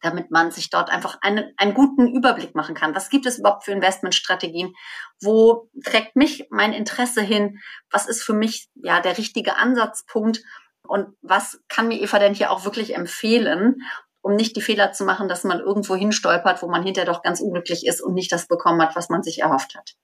damit 0.00 0.30
man 0.30 0.52
sich 0.52 0.70
dort 0.70 0.90
einfach 0.90 1.18
einen, 1.22 1.52
einen 1.56 1.74
guten 1.74 2.06
Überblick 2.06 2.54
machen 2.54 2.76
kann. 2.76 2.94
Was 2.94 3.10
gibt 3.10 3.26
es 3.26 3.40
überhaupt 3.40 3.64
für 3.64 3.72
Investmentstrategien? 3.72 4.72
Wo 5.20 5.68
trägt 5.84 6.14
mich 6.14 6.46
mein 6.50 6.72
Interesse 6.72 7.20
hin? 7.20 7.58
Was 7.90 8.06
ist 8.06 8.22
für 8.22 8.32
mich 8.32 8.68
ja 8.76 9.00
der 9.00 9.18
richtige 9.18 9.56
Ansatzpunkt? 9.56 10.40
Und 10.82 11.16
was 11.20 11.60
kann 11.68 11.88
mir 11.88 12.00
Eva 12.00 12.18
denn 12.18 12.34
hier 12.34 12.50
auch 12.50 12.64
wirklich 12.64 12.94
empfehlen, 12.94 13.82
um 14.22 14.34
nicht 14.34 14.56
die 14.56 14.62
Fehler 14.62 14.92
zu 14.92 15.04
machen, 15.04 15.28
dass 15.28 15.44
man 15.44 15.60
irgendwo 15.60 15.96
hinstolpert, 15.96 16.62
wo 16.62 16.68
man 16.68 16.82
hinterher 16.82 17.10
doch 17.10 17.22
ganz 17.22 17.40
unglücklich 17.40 17.86
ist 17.86 18.00
und 18.00 18.14
nicht 18.14 18.32
das 18.32 18.46
bekommen 18.46 18.82
hat, 18.82 18.96
was 18.96 19.08
man 19.08 19.22
sich 19.22 19.40
erhofft 19.40 19.74
hat. 19.76 19.94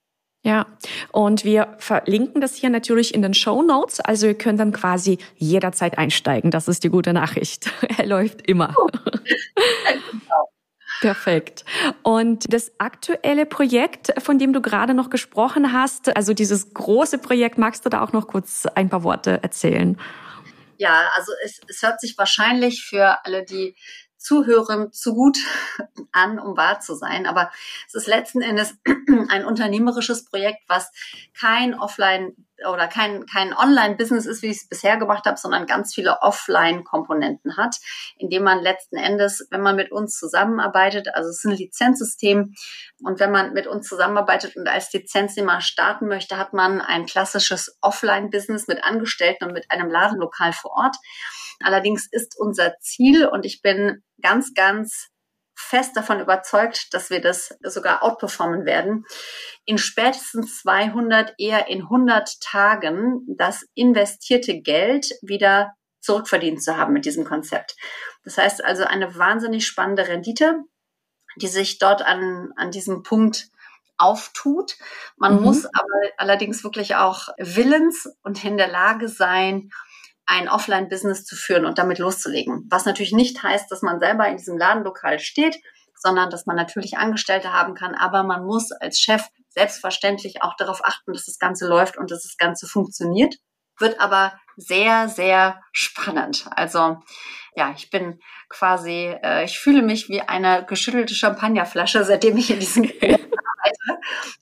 Ja, 0.42 0.66
und 1.11 1.44
wir 1.44 1.74
verlinken 1.79 2.42
das 2.42 2.55
hier 2.55 2.68
natürlich 2.68 3.14
in 3.14 3.22
den 3.22 3.33
Show 3.33 3.62
Notes. 3.62 4.00
Also 4.00 4.27
ihr 4.27 4.37
könnt 4.37 4.61
dann 4.61 4.72
quasi 4.72 5.16
jederzeit 5.37 5.96
einsteigen. 5.96 6.50
Das 6.50 6.68
ist 6.68 6.85
die 6.85 6.90
gute 6.90 7.14
Nachricht. 7.14 7.70
er 7.98 8.07
läuft 8.07 8.46
immer. 8.46 8.74
Oh. 8.77 8.88
Perfekt. 11.00 11.64
Und 12.03 12.53
das 12.53 12.72
aktuelle 12.79 13.46
Projekt, 13.46 14.12
von 14.22 14.38
dem 14.38 14.53
du 14.53 14.61
gerade 14.61 14.94
noch 14.94 15.11
gesprochen 15.11 15.72
hast, 15.72 16.14
also 16.14 16.35
dieses 16.35 16.72
große 16.72 17.18
Projekt, 17.18 17.59
magst 17.59 17.85
du 17.85 17.88
da 17.88 18.03
auch 18.03 18.12
noch 18.12 18.27
kurz 18.27 18.66
ein 18.74 18.90
paar 18.90 19.03
Worte 19.03 19.42
erzählen? 19.42 19.98
Ja, 20.77 21.11
also 21.16 21.33
es, 21.44 21.61
es 21.68 21.83
hört 21.83 22.00
sich 22.00 22.16
wahrscheinlich 22.18 22.85
für 22.85 23.24
alle, 23.24 23.44
die 23.44 23.77
zuhören, 24.24 24.90
zu 24.92 25.14
gut 25.14 25.38
an, 26.12 26.38
um 26.38 26.56
wahr 26.56 26.80
zu 26.80 26.94
sein. 26.94 27.26
Aber 27.26 27.50
es 27.87 27.94
ist 27.94 28.06
letzten 28.06 28.40
Endes 28.40 28.74
ein 29.28 29.44
unternehmerisches 29.44 30.24
Projekt, 30.24 30.62
was 30.66 30.90
kein 31.38 31.78
Offline 31.78 32.34
oder 32.66 32.88
kein, 32.88 33.27
kein 33.27 33.55
Online-Business 33.55 34.27
ist, 34.27 34.42
wie 34.42 34.50
ich 34.50 34.59
es 34.59 34.68
bisher 34.68 34.96
gemacht 34.96 35.24
habe, 35.27 35.37
sondern 35.37 35.66
ganz 35.66 35.94
viele 35.94 36.22
Offline-Komponenten 36.22 37.57
hat, 37.57 37.77
indem 38.16 38.44
man 38.44 38.62
letzten 38.62 38.96
Endes, 38.96 39.46
wenn 39.50 39.62
man 39.62 39.77
mit 39.77 39.92
uns 39.92 40.18
zusammenarbeitet, 40.18 41.09
also 41.14 41.29
es 41.31 41.38
ist 41.38 41.44
ein 41.44 41.57
Lizenzsystem 41.57 42.55
und 43.03 43.20
wenn 43.20 43.31
man 43.31 43.53
mit 43.53 43.66
uns 43.66 43.88
zusammenarbeitet 43.88 44.57
und 44.57 44.68
als 44.68 44.92
Lizenznehmer 44.92 45.61
starten 45.61 46.07
möchte, 46.07 46.38
hat 46.38 46.53
man 46.53 46.81
ein 46.81 47.07
klassisches 47.07 47.77
Offline-Business 47.81 48.66
mit 48.66 48.83
Angestellten 48.85 49.44
und 49.44 49.53
mit 49.53 49.70
einem 49.70 49.90
Ladenlokal 49.90 50.53
vor 50.53 50.72
Ort. 50.72 50.96
Allerdings 51.62 52.09
ist 52.11 52.35
unser 52.38 52.79
Ziel, 52.81 53.27
und 53.27 53.46
ich 53.46 53.62
bin 53.62 54.03
ganz, 54.20 54.55
ganz 54.55 55.09
fest 55.54 55.96
davon 55.96 56.20
überzeugt, 56.20 56.92
dass 56.92 57.10
wir 57.10 57.20
das 57.20 57.56
sogar 57.62 58.02
outperformen 58.02 58.64
werden, 58.64 59.04
in 59.64 59.78
spätestens 59.78 60.60
200, 60.62 61.34
eher 61.38 61.68
in 61.68 61.82
100 61.82 62.40
Tagen 62.40 63.24
das 63.28 63.64
investierte 63.74 64.60
Geld 64.60 65.12
wieder 65.22 65.72
zurückverdient 66.00 66.62
zu 66.62 66.76
haben 66.76 66.92
mit 66.92 67.04
diesem 67.04 67.24
Konzept. 67.24 67.76
Das 68.24 68.36
heißt 68.36 68.64
also 68.64 68.84
eine 68.84 69.16
wahnsinnig 69.16 69.66
spannende 69.66 70.06
Rendite, 70.08 70.60
die 71.36 71.48
sich 71.48 71.78
dort 71.78 72.02
an, 72.02 72.52
an 72.56 72.70
diesem 72.70 73.02
Punkt 73.02 73.48
auftut. 73.96 74.76
Man 75.16 75.36
mhm. 75.36 75.42
muss 75.42 75.66
aber 75.66 75.94
allerdings 76.16 76.64
wirklich 76.64 76.96
auch 76.96 77.28
willens 77.38 78.08
und 78.22 78.44
in 78.44 78.56
der 78.56 78.68
Lage 78.68 79.08
sein, 79.08 79.70
ein 80.26 80.48
Offline-Business 80.48 81.24
zu 81.24 81.37
führen 81.37 81.66
und 81.66 81.78
damit 81.78 81.98
loszulegen. 81.98 82.66
Was 82.70 82.87
natürlich 82.87 83.12
nicht 83.12 83.42
heißt, 83.42 83.70
dass 83.70 83.82
man 83.82 84.00
selber 84.00 84.26
in 84.28 84.37
diesem 84.37 84.56
Ladenlokal 84.56 85.18
steht, 85.18 85.56
sondern 85.96 86.30
dass 86.30 86.46
man 86.46 86.56
natürlich 86.56 86.98
Angestellte 86.98 87.52
haben 87.52 87.74
kann, 87.74 87.94
aber 87.94 88.22
man 88.24 88.44
muss 88.44 88.72
als 88.72 88.98
Chef 89.00 89.22
selbstverständlich 89.48 90.42
auch 90.42 90.56
darauf 90.56 90.84
achten, 90.84 91.12
dass 91.12 91.26
das 91.26 91.38
Ganze 91.38 91.66
läuft 91.66 91.96
und 91.96 92.10
dass 92.10 92.22
das 92.22 92.37
Ganze 92.37 92.66
funktioniert. 92.66 93.37
Wird 93.78 94.00
aber 94.00 94.34
sehr, 94.56 95.08
sehr 95.08 95.60
spannend. 95.72 96.46
Also 96.50 96.98
ja, 97.56 97.72
ich 97.76 97.90
bin 97.90 98.20
quasi, 98.48 99.14
äh, 99.22 99.44
ich 99.44 99.58
fühle 99.58 99.82
mich 99.82 100.08
wie 100.08 100.20
eine 100.20 100.64
geschüttelte 100.66 101.14
Champagnerflasche, 101.14 102.04
seitdem 102.04 102.37
ich 102.37 102.50
in 102.50 102.60
diesem. 102.60 102.84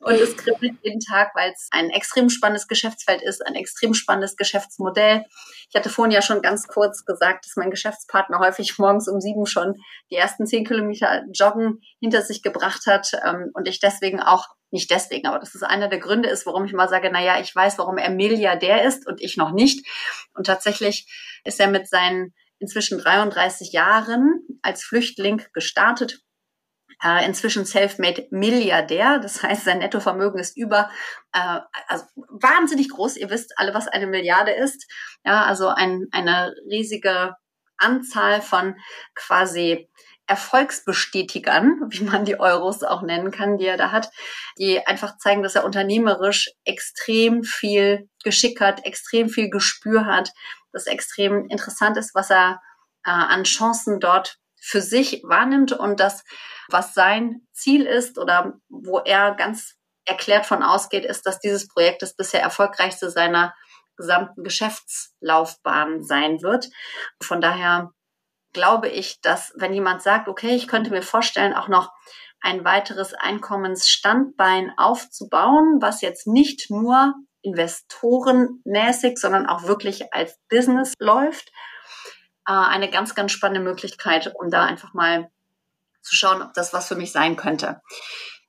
Und 0.00 0.14
es 0.14 0.36
kribbelt 0.36 0.74
jeden 0.82 1.00
Tag, 1.00 1.32
weil 1.34 1.52
es 1.52 1.68
ein 1.70 1.90
extrem 1.90 2.30
spannendes 2.30 2.68
Geschäftsfeld 2.68 3.22
ist, 3.22 3.44
ein 3.46 3.54
extrem 3.54 3.94
spannendes 3.94 4.36
Geschäftsmodell. 4.36 5.24
Ich 5.68 5.74
hatte 5.74 5.90
vorhin 5.90 6.12
ja 6.12 6.22
schon 6.22 6.42
ganz 6.42 6.66
kurz 6.66 7.04
gesagt, 7.04 7.46
dass 7.46 7.56
mein 7.56 7.70
Geschäftspartner 7.70 8.38
häufig 8.38 8.78
morgens 8.78 9.08
um 9.08 9.20
sieben 9.20 9.46
schon 9.46 9.76
die 10.10 10.16
ersten 10.16 10.46
zehn 10.46 10.64
Kilometer 10.64 11.22
Joggen 11.32 11.80
hinter 12.00 12.22
sich 12.22 12.42
gebracht 12.42 12.86
hat 12.86 13.12
ähm, 13.24 13.50
und 13.54 13.68
ich 13.68 13.80
deswegen 13.80 14.20
auch 14.20 14.48
nicht 14.72 14.90
deswegen, 14.90 15.28
aber 15.28 15.38
das 15.38 15.54
ist 15.54 15.62
einer 15.62 15.88
der 15.88 15.98
Gründe 15.98 16.30
ist, 16.30 16.46
warum 16.46 16.64
ich 16.64 16.72
mal 16.72 16.88
sage, 16.88 17.10
na 17.12 17.22
ja, 17.22 17.38
ich 17.38 17.54
weiß, 17.54 17.76
warum 17.76 17.98
er 17.98 18.08
Milliardär 18.08 18.84
ist 18.84 19.06
und 19.06 19.20
ich 19.20 19.36
noch 19.36 19.52
nicht. 19.52 19.86
Und 20.32 20.46
tatsächlich 20.46 21.06
ist 21.44 21.60
er 21.60 21.68
mit 21.68 21.88
seinen 21.88 22.32
inzwischen 22.58 22.98
33 22.98 23.72
Jahren 23.72 24.40
als 24.62 24.82
Flüchtling 24.82 25.42
gestartet 25.52 26.20
äh, 27.02 27.24
inzwischen 27.26 27.64
self-made 27.64 28.26
Milliardär. 28.30 29.18
Das 29.18 29.42
heißt, 29.42 29.64
sein 29.64 29.78
Nettovermögen 29.78 30.38
ist 30.38 30.56
über, 30.56 30.90
äh, 31.32 31.60
also 31.88 32.04
wahnsinnig 32.14 32.90
groß. 32.90 33.16
Ihr 33.16 33.30
wisst 33.30 33.58
alle, 33.58 33.74
was 33.74 33.88
eine 33.88 34.06
Milliarde 34.06 34.52
ist. 34.52 34.86
Ja, 35.24 35.44
also 35.44 35.68
ein, 35.68 36.06
eine 36.12 36.54
riesige 36.70 37.34
Anzahl 37.76 38.40
von 38.40 38.76
quasi 39.14 39.88
Erfolgsbestätigern, 40.26 41.80
wie 41.90 42.04
man 42.04 42.24
die 42.24 42.38
Euros 42.38 42.82
auch 42.82 43.02
nennen 43.02 43.30
kann, 43.30 43.58
die 43.58 43.66
er 43.66 43.76
da 43.76 43.90
hat, 43.90 44.10
die 44.58 44.86
einfach 44.86 45.18
zeigen, 45.18 45.42
dass 45.42 45.56
er 45.56 45.64
unternehmerisch 45.64 46.50
extrem 46.64 47.42
viel 47.42 48.08
Geschick 48.24 48.60
hat, 48.60 48.84
extrem 48.86 49.28
viel 49.28 49.50
Gespür 49.50 50.06
hat, 50.06 50.30
das 50.72 50.86
extrem 50.86 51.48
interessant 51.48 51.96
ist, 51.96 52.14
was 52.14 52.30
er 52.30 52.60
äh, 53.04 53.10
an 53.10 53.44
Chancen 53.44 54.00
dort 54.00 54.38
für 54.60 54.80
sich 54.80 55.22
wahrnimmt 55.24 55.72
und 55.72 55.98
das 55.98 56.24
was 56.72 56.94
sein 56.94 57.46
Ziel 57.52 57.86
ist 57.86 58.18
oder 58.18 58.54
wo 58.68 58.98
er 58.98 59.34
ganz 59.34 59.76
erklärt 60.04 60.46
von 60.46 60.62
ausgeht, 60.62 61.04
ist, 61.04 61.26
dass 61.26 61.38
dieses 61.38 61.68
Projekt 61.68 62.02
das 62.02 62.16
bisher 62.16 62.42
erfolgreichste 62.42 63.10
seiner 63.10 63.54
gesamten 63.96 64.42
Geschäftslaufbahn 64.42 66.02
sein 66.02 66.42
wird. 66.42 66.70
Von 67.22 67.40
daher 67.40 67.92
glaube 68.52 68.88
ich, 68.88 69.20
dass 69.20 69.52
wenn 69.56 69.72
jemand 69.72 70.02
sagt, 70.02 70.28
okay, 70.28 70.54
ich 70.54 70.68
könnte 70.68 70.90
mir 70.90 71.02
vorstellen, 71.02 71.54
auch 71.54 71.68
noch 71.68 71.90
ein 72.40 72.64
weiteres 72.64 73.14
Einkommensstandbein 73.14 74.72
aufzubauen, 74.76 75.78
was 75.80 76.00
jetzt 76.00 76.26
nicht 76.26 76.70
nur 76.70 77.14
investorenmäßig, 77.42 79.18
sondern 79.18 79.46
auch 79.46 79.64
wirklich 79.64 80.12
als 80.12 80.38
Business 80.48 80.94
läuft. 80.98 81.50
Äh, 82.46 82.52
eine 82.52 82.90
ganz, 82.90 83.14
ganz 83.14 83.32
spannende 83.32 83.60
Möglichkeit, 83.60 84.32
um 84.34 84.50
da 84.50 84.64
einfach 84.64 84.94
mal 84.94 85.30
zu 86.02 86.14
schauen, 86.14 86.42
ob 86.42 86.52
das 86.54 86.72
was 86.72 86.88
für 86.88 86.96
mich 86.96 87.12
sein 87.12 87.36
könnte. 87.36 87.80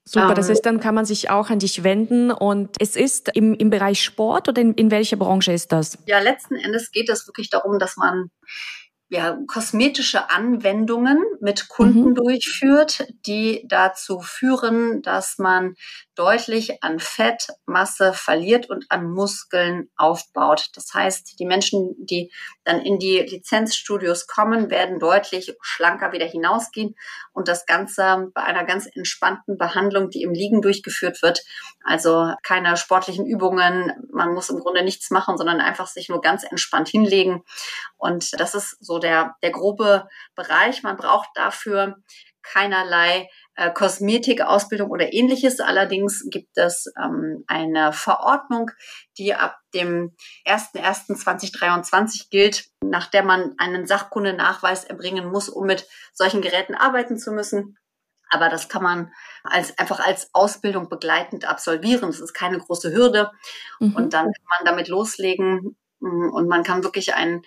Super, 0.05 0.33
das 0.33 0.47
ähm, 0.47 0.51
heißt, 0.51 0.65
dann 0.65 0.79
kann 0.81 0.95
man 0.95 1.05
sich 1.05 1.29
auch 1.29 1.49
an 1.49 1.59
dich 1.59 1.83
wenden 1.83 2.29
und 2.29 2.75
es 2.79 2.97
ist 2.97 3.29
im, 3.35 3.53
im 3.53 3.69
Bereich 3.69 4.03
Sport 4.03 4.49
oder 4.49 4.61
in, 4.61 4.73
in 4.73 4.91
welcher 4.91 5.15
Branche 5.15 5.53
ist 5.53 5.71
das? 5.71 5.97
Ja, 6.05 6.19
letzten 6.19 6.55
Endes 6.55 6.91
geht 6.91 7.09
es 7.09 7.25
wirklich 7.25 7.49
darum, 7.49 7.79
dass 7.79 7.95
man 7.95 8.29
ja, 9.13 9.37
kosmetische 9.47 10.31
Anwendungen 10.31 11.23
mit 11.39 11.69
Kunden 11.69 12.09
mhm. 12.09 12.15
durchführt, 12.15 13.07
die 13.27 13.63
dazu 13.67 14.19
führen, 14.21 15.03
dass 15.03 15.37
man 15.37 15.75
deutlich 16.15 16.83
an 16.83 16.99
Fettmasse 16.99 18.13
verliert 18.13 18.69
und 18.69 18.85
an 18.89 19.09
Muskeln 19.11 19.89
aufbaut. 19.95 20.67
Das 20.75 20.93
heißt, 20.93 21.39
die 21.39 21.45
Menschen, 21.45 21.95
die 21.97 22.31
dann 22.63 22.81
in 22.81 22.99
die 22.99 23.19
Lizenzstudios 23.19 24.27
kommen, 24.27 24.69
werden 24.69 24.99
deutlich 24.99 25.55
schlanker 25.61 26.11
wieder 26.11 26.25
hinausgehen 26.25 26.95
und 27.31 27.47
das 27.47 27.65
Ganze 27.65 28.31
bei 28.33 28.43
einer 28.43 28.63
ganz 28.63 28.87
entspannten 28.93 29.57
Behandlung, 29.57 30.09
die 30.09 30.21
im 30.21 30.33
Liegen 30.33 30.61
durchgeführt 30.61 31.21
wird. 31.21 31.43
Also 31.83 32.33
keine 32.43 32.77
sportlichen 32.77 33.25
Übungen. 33.25 33.91
Man 34.11 34.33
muss 34.33 34.49
im 34.49 34.59
Grunde 34.59 34.83
nichts 34.83 35.09
machen, 35.09 35.37
sondern 35.37 35.59
einfach 35.59 35.87
sich 35.87 36.09
nur 36.09 36.21
ganz 36.21 36.43
entspannt 36.43 36.89
hinlegen. 36.89 37.43
Und 37.97 38.39
das 38.39 38.53
ist 38.53 38.77
so 38.83 38.99
der, 38.99 39.35
der 39.41 39.51
grobe 39.51 40.07
Bereich. 40.35 40.83
Man 40.83 40.97
braucht 40.97 41.29
dafür 41.35 41.97
keinerlei 42.43 43.29
äh, 43.55 43.71
Kosmetikausbildung 43.71 44.89
oder 44.89 45.13
ähnliches. 45.13 45.59
Allerdings 45.59 46.25
gibt 46.29 46.57
es 46.57 46.91
ähm, 47.01 47.43
eine 47.47 47.93
Verordnung, 47.93 48.71
die 49.17 49.33
ab 49.33 49.57
dem 49.73 50.15
01.01.2023 50.45 52.29
gilt, 52.29 52.65
nach 52.83 53.07
der 53.07 53.23
man 53.23 53.55
einen 53.57 53.87
Sachkundenachweis 53.87 54.83
erbringen 54.83 55.31
muss, 55.31 55.49
um 55.49 55.65
mit 55.65 55.87
solchen 56.13 56.41
Geräten 56.41 56.75
arbeiten 56.75 57.17
zu 57.17 57.31
müssen. 57.31 57.77
Aber 58.29 58.49
das 58.49 58.67
kann 58.67 58.81
man 58.81 59.13
als, 59.43 59.77
einfach 59.77 59.99
als 59.99 60.29
Ausbildung 60.33 60.89
begleitend 60.89 61.45
absolvieren. 61.45 62.09
Das 62.09 62.19
ist 62.19 62.33
keine 62.33 62.57
große 62.57 62.91
Hürde. 62.91 63.31
Mhm. 63.79 63.95
Und 63.95 64.13
dann 64.13 64.25
kann 64.25 64.45
man 64.57 64.65
damit 64.65 64.87
loslegen 64.87 65.77
mm, 65.99 66.29
und 66.31 66.47
man 66.47 66.63
kann 66.63 66.83
wirklich 66.83 67.13
ein 67.13 67.43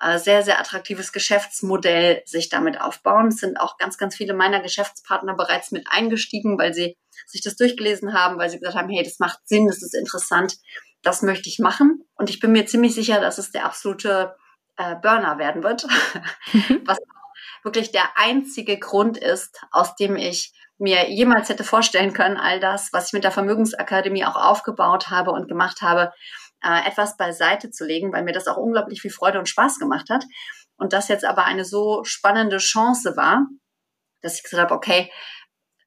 äh, 0.00 0.18
sehr, 0.18 0.42
sehr 0.42 0.60
attraktives 0.60 1.12
Geschäftsmodell 1.12 2.22
sich 2.26 2.48
damit 2.48 2.80
aufbauen. 2.80 3.28
Es 3.28 3.38
sind 3.38 3.58
auch 3.58 3.78
ganz, 3.78 3.96
ganz 3.96 4.16
viele 4.16 4.34
meiner 4.34 4.60
Geschäftspartner 4.60 5.34
bereits 5.34 5.70
mit 5.70 5.86
eingestiegen, 5.90 6.58
weil 6.58 6.74
sie 6.74 6.96
sich 7.26 7.40
das 7.42 7.56
durchgelesen 7.56 8.12
haben, 8.12 8.38
weil 8.38 8.50
sie 8.50 8.58
gesagt 8.58 8.76
haben, 8.76 8.90
hey, 8.90 9.02
das 9.02 9.18
macht 9.18 9.40
Sinn, 9.44 9.66
das 9.66 9.82
ist 9.82 9.94
interessant, 9.94 10.56
das 11.02 11.22
möchte 11.22 11.48
ich 11.48 11.58
machen. 11.58 12.04
Und 12.14 12.30
ich 12.30 12.40
bin 12.40 12.52
mir 12.52 12.66
ziemlich 12.66 12.94
sicher, 12.94 13.20
dass 13.20 13.38
es 13.38 13.52
der 13.52 13.64
absolute 13.64 14.36
äh, 14.76 14.96
Burner 14.96 15.38
werden 15.38 15.62
wird, 15.62 15.86
mhm. 16.52 16.82
was 16.86 16.98
wirklich 17.64 17.90
der 17.90 18.16
einzige 18.16 18.78
Grund 18.78 19.16
ist, 19.16 19.60
aus 19.70 19.96
dem 19.96 20.16
ich 20.16 20.52
mir 20.78 21.10
jemals 21.10 21.48
hätte 21.48 21.64
vorstellen 21.64 22.12
können, 22.12 22.36
all 22.36 22.60
das, 22.60 22.92
was 22.92 23.08
ich 23.08 23.12
mit 23.14 23.24
der 23.24 23.30
Vermögensakademie 23.30 24.24
auch 24.24 24.36
aufgebaut 24.36 25.08
habe 25.08 25.30
und 25.30 25.48
gemacht 25.48 25.80
habe, 25.80 26.12
äh, 26.66 26.88
etwas 26.88 27.16
beiseite 27.16 27.70
zu 27.70 27.84
legen, 27.84 28.12
weil 28.12 28.24
mir 28.24 28.32
das 28.32 28.48
auch 28.48 28.56
unglaublich 28.56 29.00
viel 29.00 29.12
Freude 29.12 29.38
und 29.38 29.48
Spaß 29.48 29.78
gemacht 29.78 30.10
hat. 30.10 30.24
Und 30.76 30.92
das 30.92 31.08
jetzt 31.08 31.24
aber 31.24 31.44
eine 31.44 31.64
so 31.64 32.02
spannende 32.04 32.58
Chance 32.58 33.16
war, 33.16 33.46
dass 34.20 34.36
ich 34.36 34.42
gesagt 34.42 34.62
habe, 34.62 34.74
okay, 34.74 35.10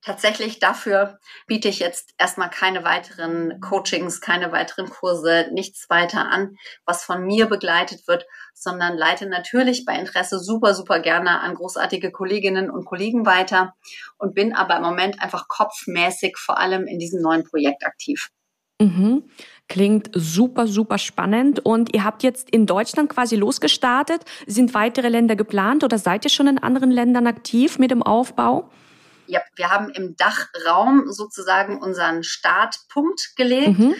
tatsächlich 0.01 0.59
dafür 0.59 1.19
biete 1.45 1.67
ich 1.67 1.79
jetzt 1.79 2.13
erstmal 2.17 2.49
keine 2.49 2.85
weiteren 2.85 3.59
Coachings, 3.59 4.21
keine 4.21 4.51
weiteren 4.53 4.89
Kurse, 4.89 5.49
nichts 5.51 5.89
weiter 5.89 6.31
an, 6.31 6.55
was 6.85 7.03
von 7.03 7.25
mir 7.25 7.47
begleitet 7.47 8.07
wird, 8.07 8.25
sondern 8.53 8.97
leite 8.97 9.27
natürlich 9.27 9.83
bei 9.85 9.99
Interesse 9.99 10.39
super, 10.39 10.73
super 10.73 11.01
gerne 11.01 11.41
an 11.41 11.55
großartige 11.55 12.11
Kolleginnen 12.11 12.71
und 12.71 12.85
Kollegen 12.85 13.25
weiter 13.25 13.75
und 14.17 14.33
bin 14.33 14.55
aber 14.55 14.77
im 14.77 14.83
Moment 14.83 15.21
einfach 15.21 15.47
kopfmäßig 15.49 16.37
vor 16.37 16.57
allem 16.57 16.87
in 16.87 16.99
diesem 16.99 17.21
neuen 17.21 17.43
Projekt 17.43 17.85
aktiv. 17.85 18.29
Mhm. 18.81 19.29
Klingt 19.69 20.09
super, 20.13 20.65
super 20.65 20.97
spannend. 20.97 21.63
Und 21.63 21.93
ihr 21.93 22.03
habt 22.03 22.23
jetzt 22.23 22.49
in 22.49 22.65
Deutschland 22.65 23.07
quasi 23.07 23.35
losgestartet. 23.35 24.25
Sind 24.47 24.73
weitere 24.73 25.09
Länder 25.09 25.35
geplant 25.35 25.83
oder 25.83 25.99
seid 25.99 26.25
ihr 26.25 26.31
schon 26.31 26.47
in 26.47 26.57
anderen 26.57 26.89
Ländern 26.89 27.27
aktiv 27.27 27.77
mit 27.77 27.91
dem 27.91 28.01
Aufbau? 28.01 28.71
Ja, 29.27 29.41
wir 29.55 29.69
haben 29.69 29.91
im 29.91 30.15
Dachraum 30.15 31.11
sozusagen 31.11 31.79
unseren 31.79 32.23
Startpunkt 32.23 33.33
gelegt. 33.35 33.77
Mhm. 33.77 33.95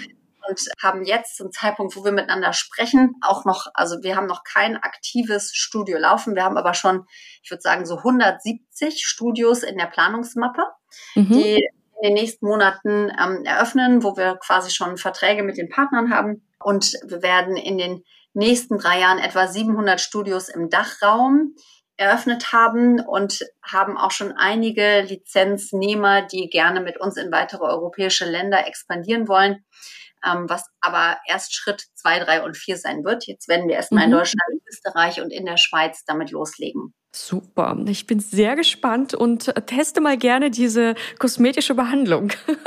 Und 0.50 0.60
haben 0.82 1.04
jetzt 1.04 1.38
zum 1.38 1.52
Zeitpunkt, 1.52 1.96
wo 1.96 2.04
wir 2.04 2.12
miteinander 2.12 2.54
sprechen, 2.54 3.14
auch 3.22 3.46
noch, 3.46 3.68
also 3.76 3.98
wir 4.02 4.16
haben 4.16 4.26
noch 4.26 4.44
kein 4.44 4.78
aktives 4.78 5.52
Studio 5.54 6.00
laufen. 6.00 6.34
Wir 6.34 6.44
haben 6.44 6.58
aber 6.58 6.74
schon, 6.74 7.06
ich 7.44 7.52
würde 7.52 7.62
sagen, 7.62 7.86
so 7.86 7.98
170 7.98 9.06
Studios 9.06 9.62
in 9.62 9.78
der 9.78 9.86
Planungsmappe, 9.86 10.64
mhm. 11.14 11.30
die 11.30 11.70
in 12.02 12.10
den 12.10 12.14
nächsten 12.14 12.48
Monaten 12.48 13.12
ähm, 13.20 13.44
eröffnen, 13.46 14.04
wo 14.04 14.16
wir 14.16 14.38
quasi 14.38 14.72
schon 14.72 14.98
Verträge 14.98 15.44
mit 15.44 15.58
den 15.58 15.70
Partnern 15.70 16.14
haben. 16.14 16.48
Und 16.60 16.94
wir 17.08 17.22
werden 17.22 17.58
in 17.58 17.78
den 17.78 18.04
nächsten 18.34 18.78
drei 18.78 19.00
Jahren 19.00 19.20
etwa 19.20 19.48
700 19.48 20.00
Studios 20.00 20.50
im 20.50 20.70
Dachraum 20.70 21.56
eröffnet 21.98 22.54
haben 22.54 23.02
und 23.02 23.46
haben 23.62 23.98
auch 23.98 24.12
schon 24.12 24.32
einige 24.32 25.02
Lizenznehmer, 25.02 26.22
die 26.22 26.50
gerne 26.50 26.80
mit 26.80 27.00
uns 27.00 27.18
in 27.18 27.32
weitere 27.32 27.64
europäische 27.64 28.26
Länder 28.26 28.66
expandieren 28.66 29.28
wollen, 29.28 29.66
ähm, 30.26 30.46
was 30.48 30.64
aber 30.80 31.18
erst 31.28 31.54
Schritt 31.54 31.88
zwei, 31.96 32.20
drei 32.20 32.42
und 32.44 32.56
vier 32.56 32.78
sein 32.78 33.04
wird. 33.04 33.28
Jetzt 33.28 33.50
werden 33.50 33.68
wir 33.68 33.76
erstmal 33.76 34.08
mhm. 34.08 34.14
in 34.14 34.18
Deutschland, 34.18 34.50
in 34.54 34.62
Österreich 34.70 35.22
und 35.22 35.32
in 35.32 35.46
der 35.46 35.58
Schweiz 35.58 36.06
damit 36.06 36.32
loslegen. 36.32 36.94
Super. 37.12 37.76
Ich 37.88 38.06
bin 38.06 38.20
sehr 38.20 38.56
gespannt 38.56 39.14
und 39.14 39.54
teste 39.66 40.00
mal 40.00 40.18
gerne 40.18 40.52
diese 40.52 40.96
kosmetische 41.18 41.74
Behandlung. 41.74 42.32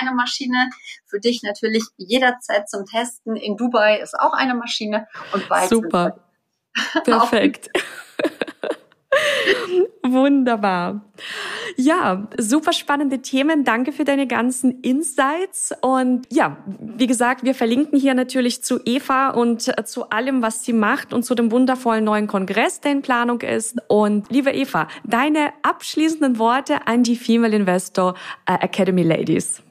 eine 0.00 0.14
Maschine 0.14 0.70
für 1.06 1.20
dich 1.20 1.42
natürlich 1.42 1.84
jederzeit 1.96 2.68
zum 2.68 2.84
Testen. 2.86 3.36
In 3.36 3.56
Dubai 3.56 4.00
ist 4.00 4.14
auch 4.18 4.32
eine 4.32 4.54
Maschine 4.54 5.06
und 5.32 5.48
bald. 5.48 5.68
Super. 5.68 6.18
Perfekt. 7.04 7.70
Wunderbar. 10.02 11.02
Ja, 11.76 12.28
super 12.38 12.72
spannende 12.72 13.20
Themen. 13.20 13.64
Danke 13.64 13.92
für 13.92 14.04
deine 14.04 14.26
ganzen 14.26 14.80
Insights. 14.82 15.72
Und 15.80 16.26
ja, 16.30 16.58
wie 16.78 17.06
gesagt, 17.06 17.44
wir 17.44 17.54
verlinken 17.54 17.98
hier 17.98 18.14
natürlich 18.14 18.62
zu 18.62 18.80
Eva 18.84 19.30
und 19.30 19.72
zu 19.86 20.10
allem, 20.10 20.42
was 20.42 20.64
sie 20.64 20.72
macht 20.72 21.12
und 21.12 21.24
zu 21.24 21.34
dem 21.34 21.50
wundervollen 21.50 22.04
neuen 22.04 22.26
Kongress, 22.26 22.80
der 22.80 22.92
in 22.92 23.02
Planung 23.02 23.40
ist. 23.40 23.76
Und 23.88 24.30
liebe 24.30 24.50
Eva, 24.50 24.88
deine 25.04 25.52
abschließenden 25.62 26.38
Worte 26.38 26.86
an 26.86 27.02
die 27.02 27.16
Female 27.16 27.54
Investor 27.54 28.14
äh, 28.46 28.54
Academy 28.54 29.02
Ladies. 29.02 29.62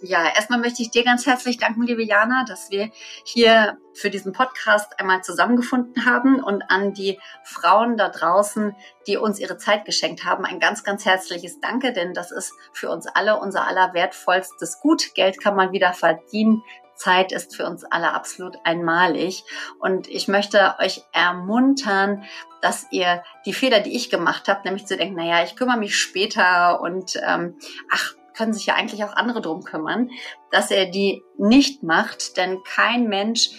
Ja, 0.00 0.28
erstmal 0.32 0.60
möchte 0.60 0.80
ich 0.82 0.90
dir 0.90 1.02
ganz 1.02 1.26
herzlich 1.26 1.58
danken, 1.58 1.82
liebe 1.82 2.04
Jana, 2.04 2.44
dass 2.44 2.70
wir 2.70 2.90
hier 3.24 3.78
für 3.94 4.10
diesen 4.10 4.32
Podcast 4.32 4.98
einmal 5.00 5.24
zusammengefunden 5.24 6.06
haben 6.06 6.40
und 6.40 6.62
an 6.70 6.94
die 6.94 7.18
Frauen 7.42 7.96
da 7.96 8.08
draußen, 8.08 8.76
die 9.08 9.16
uns 9.16 9.40
ihre 9.40 9.58
Zeit 9.58 9.84
geschenkt 9.84 10.24
haben, 10.24 10.44
ein 10.44 10.60
ganz, 10.60 10.84
ganz 10.84 11.04
herzliches 11.04 11.58
Danke, 11.60 11.92
denn 11.92 12.14
das 12.14 12.30
ist 12.30 12.52
für 12.72 12.90
uns 12.90 13.08
alle 13.08 13.40
unser 13.40 13.66
aller 13.66 13.92
wertvollstes 13.92 14.78
Gut. 14.80 15.14
Geld 15.14 15.42
kann 15.42 15.56
man 15.56 15.72
wieder 15.72 15.92
verdienen. 15.92 16.62
Zeit 16.94 17.32
ist 17.32 17.56
für 17.56 17.66
uns 17.66 17.84
alle 17.84 18.12
absolut 18.12 18.56
einmalig. 18.64 19.42
Und 19.80 20.06
ich 20.06 20.28
möchte 20.28 20.76
euch 20.78 21.04
ermuntern, 21.12 22.24
dass 22.60 22.86
ihr 22.92 23.24
die 23.46 23.52
Fehler, 23.52 23.80
die 23.80 23.96
ich 23.96 24.10
gemacht 24.10 24.46
habe, 24.46 24.60
nämlich 24.64 24.86
zu 24.86 24.96
denken, 24.96 25.16
naja, 25.16 25.42
ich 25.42 25.56
kümmere 25.56 25.78
mich 25.78 25.96
später 25.96 26.80
und 26.80 27.18
ähm, 27.24 27.56
ach, 27.92 28.14
können 28.38 28.52
sich 28.52 28.66
ja 28.66 28.74
eigentlich 28.74 29.02
auch 29.04 29.14
andere 29.14 29.42
drum 29.42 29.64
kümmern, 29.64 30.10
dass 30.52 30.70
er 30.70 30.86
die 30.86 31.22
nicht 31.36 31.82
macht, 31.82 32.36
denn 32.36 32.62
kein 32.62 33.08
Mensch 33.08 33.50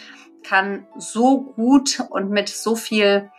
kann 0.48 0.88
so 0.98 1.42
gut 1.42 2.02
und 2.10 2.30
mit 2.30 2.48
so 2.48 2.78
viel 2.78 3.30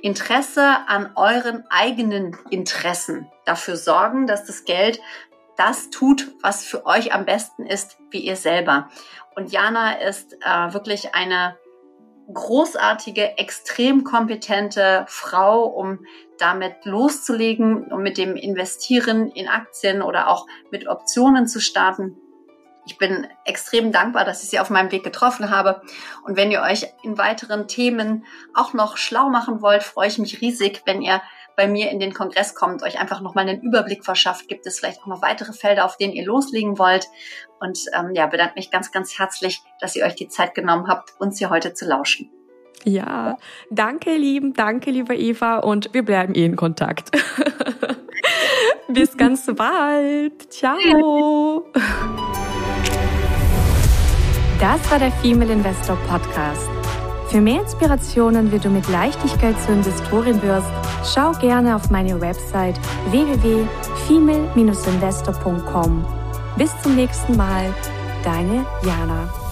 Interesse 0.00 0.76
an 0.86 1.10
euren 1.16 1.64
eigenen 1.70 2.36
Interessen 2.50 3.28
dafür 3.44 3.76
sorgen, 3.76 4.28
dass 4.28 4.44
das 4.44 4.64
Geld 4.64 5.00
das 5.56 5.90
tut, 5.90 6.28
was 6.40 6.64
für 6.64 6.86
euch 6.86 7.12
am 7.12 7.24
besten 7.24 7.66
ist, 7.66 7.98
wie 8.10 8.20
ihr 8.20 8.36
selber. 8.36 8.88
Und 9.34 9.50
Jana 9.50 9.94
ist 9.94 10.34
äh, 10.34 10.72
wirklich 10.72 11.14
eine 11.14 11.56
großartige, 12.32 13.38
extrem 13.38 14.04
kompetente 14.04 15.04
Frau, 15.08 15.64
um 15.64 16.04
damit 16.38 16.84
loszulegen, 16.84 17.92
um 17.92 18.02
mit 18.02 18.18
dem 18.18 18.36
Investieren 18.36 19.30
in 19.30 19.48
Aktien 19.48 20.02
oder 20.02 20.28
auch 20.28 20.46
mit 20.70 20.88
Optionen 20.88 21.46
zu 21.46 21.60
starten. 21.60 22.16
Ich 22.86 22.98
bin 22.98 23.26
extrem 23.44 23.90
dankbar, 23.90 24.24
dass 24.24 24.44
ich 24.44 24.50
sie 24.50 24.60
auf 24.60 24.70
meinem 24.70 24.92
Weg 24.92 25.02
getroffen 25.02 25.50
habe. 25.50 25.82
Und 26.24 26.36
wenn 26.36 26.52
ihr 26.52 26.62
euch 26.62 26.86
in 27.02 27.18
weiteren 27.18 27.66
Themen 27.66 28.24
auch 28.54 28.74
noch 28.74 28.96
schlau 28.96 29.28
machen 29.28 29.60
wollt, 29.60 29.82
freue 29.82 30.06
ich 30.06 30.18
mich 30.18 30.40
riesig, 30.40 30.82
wenn 30.86 31.02
ihr 31.02 31.20
bei 31.56 31.66
mir 31.66 31.90
in 31.90 31.98
den 31.98 32.14
Kongress 32.14 32.54
kommt, 32.54 32.82
euch 32.82 33.00
einfach 33.00 33.20
nochmal 33.20 33.48
einen 33.48 33.62
Überblick 33.62 34.04
verschafft. 34.04 34.46
Gibt 34.46 34.66
es 34.66 34.78
vielleicht 34.78 35.02
auch 35.02 35.06
noch 35.06 35.22
weitere 35.22 35.52
Felder, 35.52 35.84
auf 35.84 35.96
denen 35.96 36.12
ihr 36.12 36.24
loslegen 36.24 36.78
wollt? 36.78 37.08
Und 37.58 37.80
ähm, 37.92 38.10
ja, 38.14 38.26
bedanke 38.26 38.54
mich 38.56 38.70
ganz, 38.70 38.92
ganz 38.92 39.18
herzlich, 39.18 39.62
dass 39.80 39.96
ihr 39.96 40.04
euch 40.04 40.14
die 40.14 40.28
Zeit 40.28 40.54
genommen 40.54 40.86
habt, 40.86 41.14
uns 41.18 41.38
hier 41.38 41.50
heute 41.50 41.74
zu 41.74 41.86
lauschen. 41.86 42.30
Ja, 42.84 43.36
danke, 43.70 44.16
lieben, 44.16 44.54
danke, 44.54 44.90
liebe 44.90 45.16
Eva, 45.16 45.58
und 45.58 45.92
wir 45.92 46.04
bleiben 46.04 46.34
eh 46.34 46.44
in 46.44 46.56
Kontakt. 46.56 47.10
Bis 48.88 49.16
ganz 49.16 49.46
bald. 49.46 50.52
Ciao. 50.52 51.64
Das 54.60 54.90
war 54.90 54.98
der 54.98 55.12
Female 55.12 55.52
Investor 55.52 55.96
Podcast. 56.08 56.68
Für 57.28 57.40
mehr 57.40 57.62
Inspirationen, 57.62 58.50
wie 58.52 58.58
du 58.58 58.68
mit 58.70 58.88
Leichtigkeit 58.88 59.60
zur 59.60 59.74
Investorin 59.74 60.40
wirst, 60.42 60.70
schau 61.04 61.32
gerne 61.32 61.74
auf 61.74 61.90
meine 61.90 62.20
Website 62.20 62.78
www.female-investor.com. 63.10 66.06
Bis 66.56 66.70
zum 66.82 66.94
nächsten 66.94 67.36
Mal, 67.36 67.74
deine 68.24 68.64
Jana. 68.82 69.45